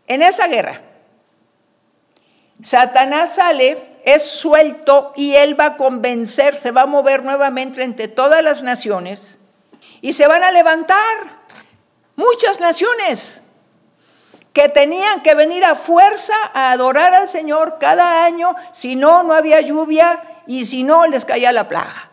En 0.06 0.20
esa 0.20 0.46
guerra, 0.46 0.82
Satanás 2.62 3.34
sale, 3.34 3.94
es 4.04 4.22
suelto 4.22 5.12
y 5.16 5.34
él 5.34 5.58
va 5.58 5.66
a 5.66 5.76
convencer, 5.76 6.56
se 6.56 6.70
va 6.70 6.82
a 6.82 6.86
mover 6.86 7.24
nuevamente 7.24 7.82
entre 7.82 8.08
todas 8.08 8.42
las 8.42 8.62
naciones 8.62 9.38
y 10.00 10.12
se 10.12 10.26
van 10.26 10.44
a 10.44 10.52
levantar 10.52 11.44
muchas 12.16 12.60
naciones 12.60 13.42
que 14.52 14.68
tenían 14.68 15.22
que 15.22 15.34
venir 15.34 15.64
a 15.64 15.74
fuerza 15.74 16.34
a 16.52 16.70
adorar 16.70 17.12
al 17.12 17.28
Señor 17.28 17.78
cada 17.80 18.24
año, 18.24 18.54
si 18.72 18.94
no, 18.94 19.24
no 19.24 19.34
había 19.34 19.60
lluvia 19.60 20.22
y 20.46 20.64
si 20.64 20.84
no, 20.84 21.06
les 21.06 21.24
caía 21.24 21.50
la 21.50 21.68
plaga. 21.68 22.10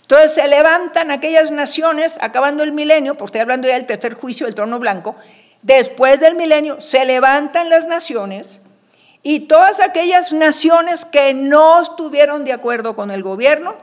Entonces 0.00 0.34
se 0.34 0.48
levantan 0.48 1.10
aquellas 1.10 1.50
naciones, 1.50 2.16
acabando 2.20 2.62
el 2.62 2.72
milenio, 2.72 3.16
porque 3.16 3.30
estoy 3.30 3.40
hablando 3.42 3.68
ya 3.68 3.74
del 3.74 3.86
tercer 3.86 4.14
juicio 4.14 4.46
del 4.46 4.54
trono 4.54 4.78
blanco, 4.78 5.16
después 5.62 6.20
del 6.20 6.36
milenio 6.36 6.80
se 6.80 7.04
levantan 7.04 7.68
las 7.68 7.86
naciones 7.86 8.62
y 9.24 9.40
todas 9.40 9.80
aquellas 9.80 10.32
naciones 10.32 11.06
que 11.06 11.32
no 11.32 11.82
estuvieron 11.82 12.44
de 12.44 12.52
acuerdo 12.52 12.94
con 12.94 13.10
el 13.10 13.22
gobierno 13.22 13.74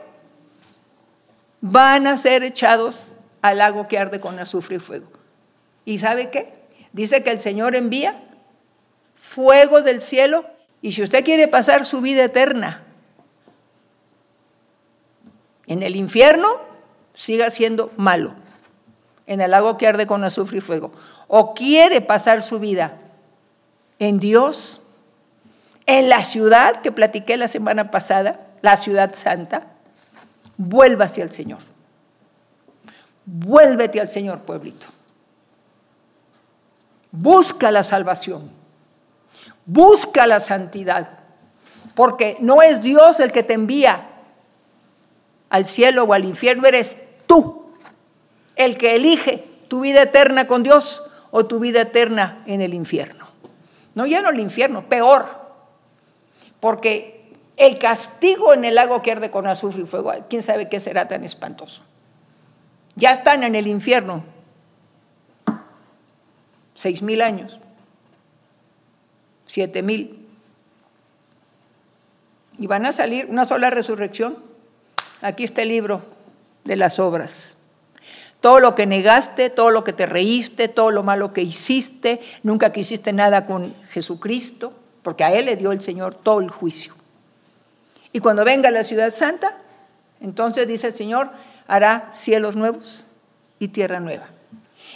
van 1.61 2.05
a 2.05 2.17
ser 2.17 2.43
echados 2.43 3.11
al 3.41 3.57
lago 3.57 3.87
que 3.87 3.97
arde 3.97 4.21
con 4.21 4.37
azufre 4.37 4.75
y 4.75 4.79
fuego. 4.79 5.07
¿Y 5.83 5.97
sabe 5.97 6.29
qué? 6.29 6.53
Dice 6.93 7.23
que 7.23 7.31
el 7.31 7.39
Señor 7.39 7.75
envía 7.75 8.21
fuego 9.15 9.81
del 9.81 9.99
cielo 9.99 10.45
y 10.79 10.91
si 10.91 11.01
usted 11.01 11.25
quiere 11.25 11.47
pasar 11.47 11.85
su 11.85 12.01
vida 12.01 12.23
eterna 12.23 12.83
en 15.65 15.81
el 15.81 15.95
infierno, 15.95 16.59
siga 17.15 17.49
siendo 17.49 17.91
malo, 17.97 18.33
en 19.25 19.41
el 19.41 19.51
lago 19.51 19.77
que 19.77 19.87
arde 19.87 20.05
con 20.05 20.23
azufre 20.23 20.59
y 20.59 20.61
fuego. 20.61 20.91
O 21.27 21.55
quiere 21.55 22.01
pasar 22.01 22.43
su 22.43 22.59
vida 22.59 22.99
en 23.97 24.19
Dios, 24.19 24.80
en 25.85 26.09
la 26.09 26.23
ciudad 26.23 26.81
que 26.81 26.91
platiqué 26.91 27.37
la 27.37 27.47
semana 27.47 27.91
pasada, 27.91 28.47
la 28.61 28.77
ciudad 28.77 29.15
santa, 29.15 29.67
vuelva 30.57 31.05
hacia 31.05 31.23
el 31.23 31.31
Señor. 31.31 31.59
Vuélvete 33.25 33.99
al 33.99 34.07
Señor, 34.07 34.41
pueblito. 34.41 34.87
Busca 37.11 37.71
la 37.71 37.83
salvación. 37.83 38.51
Busca 39.65 40.27
la 40.27 40.39
santidad. 40.39 41.19
Porque 41.95 42.37
no 42.39 42.61
es 42.61 42.81
Dios 42.81 43.19
el 43.19 43.31
que 43.31 43.43
te 43.43 43.53
envía 43.53 44.07
al 45.49 45.65
cielo 45.65 46.05
o 46.05 46.13
al 46.13 46.23
infierno, 46.23 46.67
eres 46.67 46.95
tú 47.27 47.65
el 48.55 48.77
que 48.77 48.95
elige 48.95 49.47
tu 49.67 49.81
vida 49.81 50.03
eterna 50.03 50.47
con 50.47 50.63
Dios 50.63 51.01
o 51.31 51.45
tu 51.45 51.59
vida 51.59 51.81
eterna 51.81 52.43
en 52.45 52.61
el 52.61 52.73
infierno. 52.73 53.27
No 53.95 54.05
ya 54.05 54.21
no 54.21 54.29
el 54.29 54.39
infierno, 54.39 54.83
peor 54.83 55.40
porque 56.61 57.21
el 57.57 57.77
castigo 57.77 58.53
en 58.53 58.63
el 58.63 58.75
lago 58.75 59.01
que 59.01 59.11
arde 59.11 59.29
con 59.29 59.45
azufre 59.45 59.81
y 59.81 59.85
fuego, 59.85 60.13
quién 60.29 60.41
sabe 60.41 60.69
qué 60.69 60.79
será 60.79 61.09
tan 61.09 61.25
espantoso. 61.25 61.81
Ya 62.95 63.11
están 63.11 63.43
en 63.43 63.55
el 63.55 63.67
infierno 63.67 64.23
seis 66.75 67.01
mil 67.01 67.21
años, 67.21 67.59
siete 69.45 69.81
mil, 69.81 70.25
y 72.57 72.67
van 72.67 72.85
a 72.85 72.93
salir 72.93 73.25
una 73.25 73.45
sola 73.45 73.69
resurrección. 73.69 74.37
Aquí 75.21 75.43
está 75.43 75.61
el 75.61 75.69
libro 75.69 76.01
de 76.63 76.75
las 76.75 76.99
obras. 76.99 77.55
Todo 78.39 78.59
lo 78.59 78.73
que 78.73 78.87
negaste, 78.87 79.51
todo 79.51 79.69
lo 79.69 79.83
que 79.83 79.93
te 79.93 80.07
reíste, 80.07 80.67
todo 80.67 80.89
lo 80.89 81.03
malo 81.03 81.33
que 81.33 81.43
hiciste, 81.43 82.21
nunca 82.41 82.71
quisiste 82.71 83.13
nada 83.13 83.45
con 83.45 83.75
Jesucristo, 83.91 84.73
porque 85.03 85.23
a 85.23 85.33
él 85.33 85.45
le 85.45 85.55
dio 85.55 85.71
el 85.71 85.81
Señor 85.81 86.15
todo 86.15 86.39
el 86.39 86.49
juicio. 86.49 86.93
Y 88.13 88.19
cuando 88.19 88.43
venga 88.43 88.71
la 88.71 88.83
ciudad 88.83 89.13
santa, 89.13 89.57
entonces 90.19 90.67
dice 90.67 90.87
el 90.87 90.93
Señor, 90.93 91.29
hará 91.67 92.09
cielos 92.13 92.55
nuevos 92.55 93.05
y 93.59 93.69
tierra 93.69 93.99
nueva. 93.99 94.27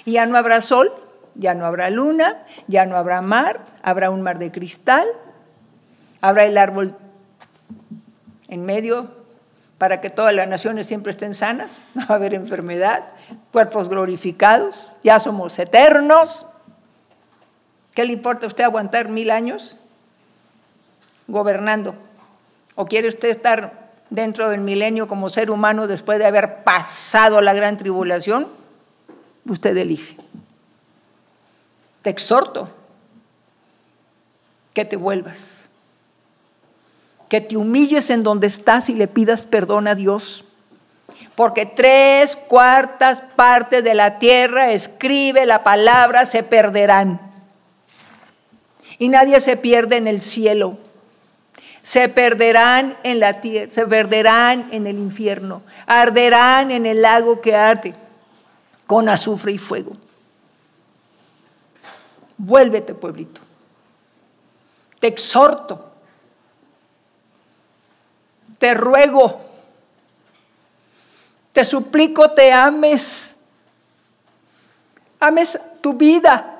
Y 0.04 0.14
ya 0.14 0.26
no 0.26 0.38
habrá 0.38 0.62
sol, 0.62 0.92
ya 1.36 1.54
no 1.54 1.66
habrá 1.66 1.90
luna, 1.90 2.44
ya 2.68 2.86
no 2.86 2.98
habrá 2.98 3.22
mar, 3.22 3.62
habrá 3.82 4.10
un 4.10 4.22
mar 4.22 4.40
de 4.40 4.52
cristal, 4.52 5.08
habrá 6.22 6.46
el 6.46 6.58
árbol 6.58 6.96
en 8.48 8.66
medio 8.66 9.10
para 9.78 10.02
que 10.02 10.10
todas 10.10 10.34
las 10.34 10.48
naciones 10.48 10.88
siempre 10.88 11.12
estén 11.12 11.34
sanas, 11.34 11.82
no 11.94 12.02
va 12.10 12.16
a 12.16 12.18
haber 12.18 12.34
enfermedad, 12.34 13.04
cuerpos 13.52 13.90
glorificados, 13.90 14.92
ya 15.04 15.20
somos 15.20 15.58
eternos. 15.60 16.46
¿Qué 17.94 18.06
le 18.06 18.14
importa 18.14 18.46
a 18.46 18.48
usted 18.48 18.64
aguantar 18.64 19.10
mil 19.10 19.32
años? 19.32 19.78
Gobernando? 21.28 21.96
¿O 22.76 22.86
quiere 22.86 23.08
usted 23.08 23.30
estar 23.30 23.86
dentro 24.10 24.50
del 24.50 24.62
milenio 24.62 25.08
como 25.08 25.30
ser 25.30 25.50
humano 25.50 25.88
después 25.88 26.20
de 26.20 26.26
haber 26.26 26.64
pasado 26.64 27.42
la 27.42 27.54
gran 27.54 27.78
tribulación? 27.78 28.48
Usted 29.48 29.76
elige. 29.78 30.18
Te 32.02 32.10
exhorto 32.10 32.70
que 34.74 34.86
te 34.86 34.98
vuelvas, 34.98 35.68
que 37.30 37.42
te 37.42 37.56
humilles 37.56 38.10
en 38.10 38.24
donde 38.24 38.48
estás 38.48 38.90
y 38.90 38.94
le 38.94 39.08
pidas 39.08 39.46
perdón 39.46 39.88
a 39.88 39.96
Dios. 39.96 40.44
Porque 41.36 41.66
tres 41.66 42.36
cuartas 42.36 43.22
partes 43.36 43.84
de 43.84 43.94
la 43.94 44.20
tierra, 44.20 44.72
escribe 44.72 45.46
la 45.46 45.64
palabra, 45.64 46.26
se 46.26 46.44
perderán. 46.44 47.20
Y 48.98 49.10
nadie 49.10 49.40
se 49.40 49.58
pierde 49.58 49.98
en 49.98 50.08
el 50.08 50.22
cielo 50.22 50.78
se 51.86 52.10
perderán 52.10 52.98
en 53.04 53.20
la 53.20 53.42
tierra, 53.42 53.72
se 53.72 53.86
perderán 53.86 54.70
en 54.74 54.88
el 54.88 54.98
infierno, 54.98 55.62
arderán 55.86 56.72
en 56.72 56.88
el 56.88 57.04
lago 57.04 57.42
que 57.42 57.56
arde 57.56 57.94
con 58.88 59.08
azufre 59.08 59.52
y 59.52 59.60
fuego. 59.60 59.96
Vuélvete, 62.38 62.96
pueblito. 62.96 63.40
Te 65.00 65.06
exhorto, 65.06 65.92
te 68.58 68.74
ruego, 68.74 69.42
te 71.54 71.64
suplico, 71.64 72.32
te 72.32 72.52
ames, 72.52 73.36
ames 75.20 75.60
tu 75.82 75.94
vida, 75.94 76.55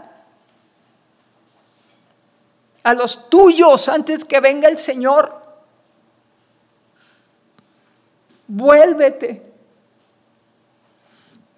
a 2.86 2.94
los 2.94 3.30
tuyos 3.32 3.90
antes 3.90 4.24
que 4.24 4.40
venga 4.40 4.70
el 4.70 4.78
Señor. 4.78 5.42
Vuélvete. 8.48 9.42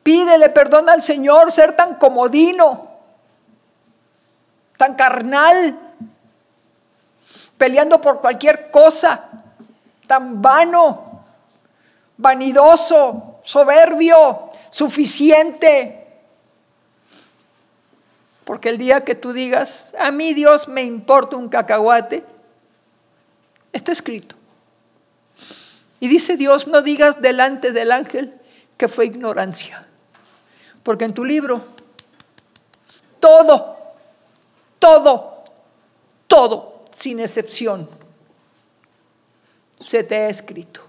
Pídele 0.01 0.47
perdón 0.47 0.87
al 0.87 1.01
Señor 1.01 1.51
ser 1.51 1.75
tan 1.75 1.95
comodino, 1.95 2.91
tan 4.77 4.95
carnal, 4.95 5.77
peleando 7.57 7.99
por 7.99 8.21
cualquier 8.21 8.71
cosa, 8.71 9.25
tan 10.07 10.41
vano, 10.41 11.25
vanidoso, 12.15 13.41
soberbio, 13.43 14.51
suficiente, 14.69 16.06
porque 18.47 18.69
el 18.69 18.77
día 18.77 19.03
que 19.03 19.13
tú 19.13 19.33
digas, 19.33 19.93
a 19.99 20.09
mí 20.09 20.33
Dios 20.33 20.69
me 20.69 20.81
importa 20.81 21.35
un 21.35 21.49
cacahuate, 21.49 22.23
está 23.73 23.91
escrito. 23.91 24.37
Y 25.99 26.07
dice 26.07 26.37
Dios, 26.37 26.65
no 26.65 26.81
digas 26.81 27.21
delante 27.21 27.73
del 27.73 27.91
ángel 27.91 28.33
que 28.77 28.87
fue 28.87 29.07
ignorancia. 29.07 29.85
Porque 30.81 31.03
en 31.03 31.13
tu 31.13 31.25
libro, 31.25 31.61
todo, 33.19 33.75
todo, 34.79 35.43
todo, 36.27 36.85
sin 36.95 37.19
excepción, 37.19 37.89
se 39.85 40.05
te 40.05 40.15
ha 40.15 40.29
escrito. 40.29 40.87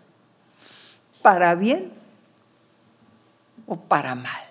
Para 1.22 1.56
bien 1.56 1.90
o 3.66 3.74
para 3.74 4.14
mal. 4.14 4.47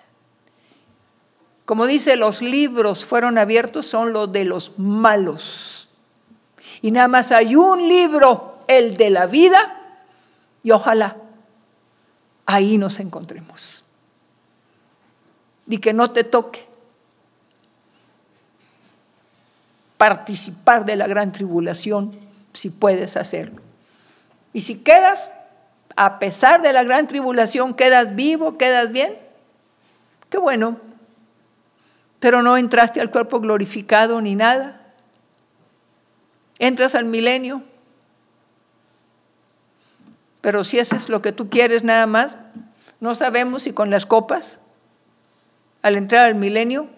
Como 1.68 1.86
dice, 1.86 2.16
los 2.16 2.40
libros 2.40 3.04
fueron 3.04 3.36
abiertos, 3.36 3.86
son 3.86 4.14
los 4.14 4.32
de 4.32 4.46
los 4.46 4.78
malos. 4.78 5.86
Y 6.80 6.92
nada 6.92 7.08
más 7.08 7.30
hay 7.30 7.56
un 7.56 7.86
libro, 7.86 8.60
el 8.68 8.94
de 8.94 9.10
la 9.10 9.26
vida, 9.26 9.78
y 10.62 10.70
ojalá 10.70 11.18
ahí 12.46 12.78
nos 12.78 12.98
encontremos. 13.00 13.84
Y 15.66 15.76
que 15.76 15.92
no 15.92 16.10
te 16.10 16.24
toque 16.24 16.66
participar 19.98 20.86
de 20.86 20.96
la 20.96 21.06
gran 21.06 21.32
tribulación 21.32 22.18
si 22.54 22.70
puedes 22.70 23.14
hacerlo. 23.14 23.60
Y 24.54 24.62
si 24.62 24.76
quedas, 24.76 25.30
a 25.96 26.18
pesar 26.18 26.62
de 26.62 26.72
la 26.72 26.82
gran 26.82 27.08
tribulación, 27.08 27.74
quedas 27.74 28.16
vivo, 28.16 28.56
quedas 28.56 28.90
bien, 28.90 29.18
qué 30.30 30.38
bueno. 30.38 30.87
Pero 32.20 32.42
no 32.42 32.56
entraste 32.56 33.00
al 33.00 33.10
cuerpo 33.10 33.40
glorificado 33.40 34.20
ni 34.20 34.34
nada. 34.34 34.80
Entras 36.58 36.94
al 36.94 37.04
milenio. 37.04 37.62
Pero 40.40 40.64
si 40.64 40.78
eso 40.78 40.96
es 40.96 41.08
lo 41.08 41.22
que 41.22 41.32
tú 41.32 41.48
quieres 41.50 41.84
nada 41.84 42.06
más, 42.06 42.36
no 43.00 43.14
sabemos 43.14 43.62
si 43.62 43.72
con 43.72 43.90
las 43.90 44.06
copas, 44.06 44.58
al 45.82 45.96
entrar 45.96 46.24
al 46.24 46.34
milenio, 46.34 46.88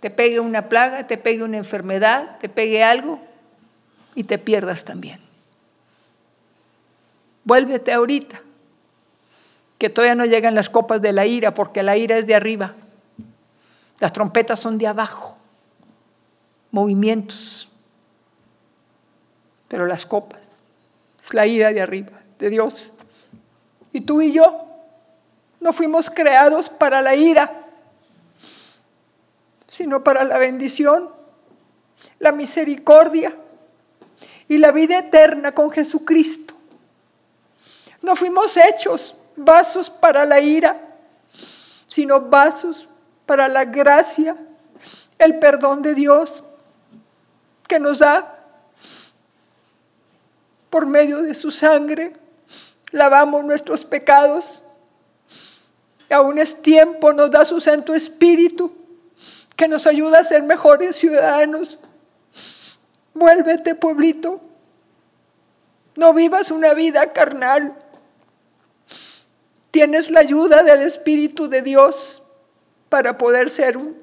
te 0.00 0.10
pegue 0.10 0.40
una 0.40 0.68
plaga, 0.68 1.06
te 1.06 1.18
pegue 1.18 1.42
una 1.42 1.56
enfermedad, 1.56 2.38
te 2.38 2.48
pegue 2.48 2.82
algo 2.82 3.20
y 4.14 4.24
te 4.24 4.38
pierdas 4.38 4.84
también. 4.84 5.20
Vuélvete 7.44 7.92
ahorita, 7.92 8.40
que 9.78 9.88
todavía 9.88 10.14
no 10.14 10.24
llegan 10.24 10.54
las 10.54 10.68
copas 10.68 11.00
de 11.00 11.12
la 11.12 11.26
ira, 11.26 11.54
porque 11.54 11.82
la 11.82 11.96
ira 11.96 12.18
es 12.18 12.26
de 12.26 12.34
arriba. 12.34 12.74
Las 13.98 14.12
trompetas 14.12 14.60
son 14.60 14.78
de 14.78 14.86
abajo, 14.86 15.38
movimientos. 16.70 17.68
Pero 19.68 19.86
las 19.86 20.04
copas 20.06 20.40
es 21.24 21.34
la 21.34 21.46
ira 21.46 21.72
de 21.72 21.80
arriba, 21.80 22.20
de 22.38 22.50
Dios. 22.50 22.92
Y 23.92 24.02
tú 24.02 24.20
y 24.20 24.32
yo 24.32 24.66
no 25.60 25.72
fuimos 25.72 26.10
creados 26.10 26.68
para 26.68 27.00
la 27.00 27.14
ira, 27.14 27.64
sino 29.68 30.04
para 30.04 30.24
la 30.24 30.38
bendición, 30.38 31.10
la 32.18 32.32
misericordia 32.32 33.34
y 34.48 34.58
la 34.58 34.70
vida 34.70 34.98
eterna 34.98 35.52
con 35.52 35.70
Jesucristo. 35.70 36.54
No 38.02 38.14
fuimos 38.14 38.56
hechos 38.56 39.16
vasos 39.34 39.90
para 39.90 40.24
la 40.24 40.38
ira, 40.38 40.80
sino 41.88 42.20
vasos 42.20 42.88
para 43.26 43.48
la 43.48 43.64
gracia, 43.64 44.36
el 45.18 45.38
perdón 45.38 45.82
de 45.82 45.94
Dios 45.94 46.44
que 47.68 47.78
nos 47.78 47.98
da 47.98 48.38
por 50.70 50.86
medio 50.86 51.22
de 51.22 51.34
su 51.34 51.50
sangre. 51.50 52.14
Lavamos 52.92 53.44
nuestros 53.44 53.84
pecados. 53.84 54.62
Y 56.08 56.14
aún 56.14 56.38
es 56.38 56.62
tiempo, 56.62 57.12
nos 57.12 57.30
da 57.30 57.44
su 57.44 57.60
Santo 57.60 57.94
Espíritu 57.94 58.72
que 59.56 59.66
nos 59.66 59.86
ayuda 59.86 60.20
a 60.20 60.24
ser 60.24 60.42
mejores 60.42 60.96
ciudadanos. 60.96 61.78
Vuélvete, 63.12 63.74
pueblito. 63.74 64.40
No 65.96 66.14
vivas 66.14 66.50
una 66.50 66.74
vida 66.74 67.12
carnal 67.12 67.74
tienes 69.76 70.10
la 70.10 70.20
ayuda 70.20 70.62
del 70.62 70.80
Espíritu 70.80 71.48
de 71.48 71.60
Dios 71.60 72.22
para 72.88 73.18
poder 73.18 73.50
ser 73.50 73.76
un 73.76 73.96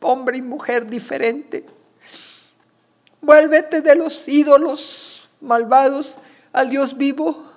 hombre 0.00 0.36
y 0.36 0.42
mujer 0.42 0.86
diferente. 0.86 1.64
Vuélvete 3.20 3.80
de 3.80 3.94
los 3.96 4.28
ídolos 4.28 5.28
malvados 5.40 6.18
al 6.52 6.70
Dios 6.70 6.96
vivo. 6.96 7.52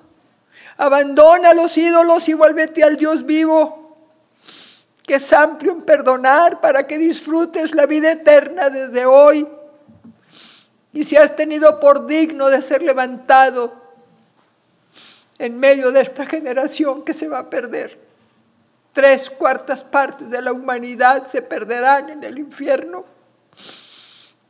Abandona 0.77 1.53
los 1.53 1.77
ídolos 1.77 2.27
y 2.29 2.33
vuélvete 2.33 2.83
al 2.83 2.97
Dios 2.97 3.25
vivo, 3.25 3.97
que 5.05 5.15
es 5.15 5.33
amplio 5.33 5.73
en 5.73 5.81
perdonar 5.81 6.61
para 6.61 6.87
que 6.87 6.97
disfrutes 6.97 7.75
la 7.75 7.85
vida 7.85 8.11
eterna 8.11 8.69
desde 8.69 9.05
hoy. 9.05 9.47
Y 10.93 11.03
si 11.03 11.17
has 11.17 11.35
tenido 11.35 11.79
por 11.79 12.07
digno 12.07 12.49
de 12.49 12.61
ser 12.61 12.81
levantado 12.81 13.73
en 15.37 15.59
medio 15.59 15.91
de 15.91 16.01
esta 16.01 16.25
generación 16.25 17.03
que 17.03 17.13
se 17.13 17.27
va 17.27 17.39
a 17.39 17.49
perder. 17.49 18.08
Tres 18.93 19.29
cuartas 19.29 19.83
partes 19.83 20.29
de 20.29 20.41
la 20.41 20.51
humanidad 20.51 21.27
se 21.27 21.41
perderán 21.41 22.09
en 22.09 22.23
el 22.23 22.39
infierno, 22.39 23.05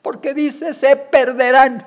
porque 0.01 0.33
dice, 0.33 0.73
se 0.73 0.95
perderán. 0.95 1.85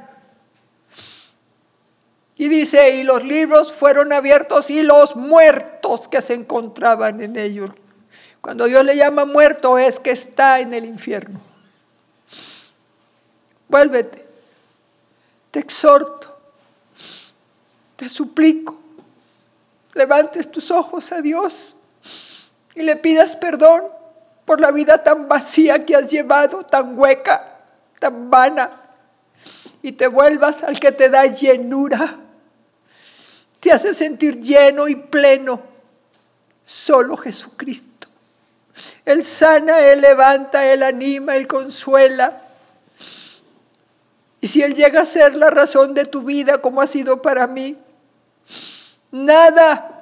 Y 2.36 2.48
dice, 2.48 2.96
y 2.96 3.02
los 3.02 3.24
libros 3.24 3.72
fueron 3.72 4.12
abiertos 4.12 4.68
y 4.70 4.82
los 4.82 5.16
muertos 5.16 6.08
que 6.08 6.20
se 6.20 6.34
encontraban 6.34 7.22
en 7.22 7.36
ellos. 7.36 7.70
Cuando 8.40 8.64
Dios 8.64 8.84
le 8.84 8.96
llama 8.96 9.24
muerto 9.24 9.78
es 9.78 10.00
que 10.00 10.10
está 10.10 10.60
en 10.60 10.74
el 10.74 10.84
infierno. 10.84 11.40
Vuélvete, 13.68 14.26
te 15.50 15.60
exhorto, 15.60 16.36
te 17.96 18.08
suplico 18.08 18.82
levantes 19.94 20.50
tus 20.50 20.70
ojos 20.70 21.12
a 21.12 21.20
Dios 21.20 21.76
y 22.74 22.82
le 22.82 22.96
pidas 22.96 23.36
perdón 23.36 23.84
por 24.44 24.60
la 24.60 24.70
vida 24.70 25.02
tan 25.02 25.28
vacía 25.28 25.84
que 25.84 25.94
has 25.94 26.10
llevado, 26.10 26.64
tan 26.64 26.98
hueca, 26.98 27.58
tan 27.98 28.30
vana, 28.30 28.80
y 29.82 29.92
te 29.92 30.06
vuelvas 30.06 30.62
al 30.62 30.78
que 30.78 30.92
te 30.92 31.08
da 31.08 31.26
llenura, 31.26 32.16
te 33.60 33.72
hace 33.72 33.94
sentir 33.94 34.40
lleno 34.40 34.88
y 34.88 34.96
pleno, 34.96 35.60
solo 36.64 37.16
Jesucristo. 37.16 38.08
Él 39.04 39.22
sana, 39.22 39.80
Él 39.80 40.00
levanta, 40.00 40.64
Él 40.64 40.82
anima, 40.82 41.36
Él 41.36 41.46
consuela. 41.46 42.42
Y 44.40 44.48
si 44.48 44.62
Él 44.62 44.74
llega 44.74 45.02
a 45.02 45.06
ser 45.06 45.36
la 45.36 45.50
razón 45.50 45.94
de 45.94 46.06
tu 46.06 46.22
vida 46.22 46.58
como 46.58 46.80
ha 46.80 46.86
sido 46.86 47.20
para 47.22 47.46
mí, 47.46 47.76
Nada. 49.12 50.01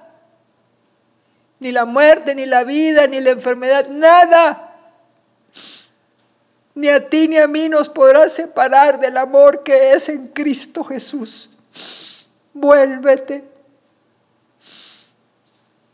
Ni 1.61 1.73
la 1.73 1.85
muerte, 1.85 2.35
ni 2.35 2.47
la 2.47 2.65
vida, 2.65 3.07
ni 3.07 3.21
la 3.21 3.31
enfermedad, 3.31 3.89
nada. 3.89 4.71
Ni 6.75 6.89
a 6.89 7.09
ti 7.09 7.29
ni 7.29 7.37
a 7.37 7.47
mí 7.47 7.69
nos 7.69 7.89
podrá 7.89 8.29
separar 8.31 8.99
del 8.99 9.19
amor 9.19 9.63
que 9.63 9.93
es 9.93 10.09
en 10.09 10.29
Cristo 10.29 10.83
Jesús. 10.83 11.51
Vuélvete. 12.55 13.45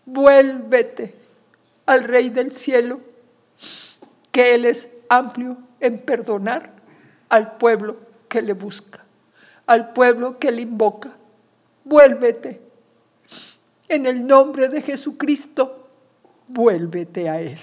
Vuélvete 0.04 1.16
al 1.84 2.04
Rey 2.04 2.30
del 2.30 2.52
cielo, 2.52 3.00
que 4.30 4.54
Él 4.54 4.64
es 4.64 4.88
amplio 5.08 5.56
en 5.80 5.98
perdonar 5.98 6.70
al 7.28 7.56
pueblo 7.56 7.96
que 8.28 8.40
le 8.40 8.52
busca, 8.52 9.04
al 9.66 9.92
pueblo 9.92 10.38
que 10.38 10.52
le 10.52 10.62
invoca. 10.62 11.10
Vuélvete 11.84 12.65
en 13.88 14.06
el 14.06 14.26
nombre 14.26 14.68
de 14.68 14.82
Jesucristo, 14.82 15.88
vuélvete 16.48 17.28
a 17.28 17.40
Él. 17.40 17.58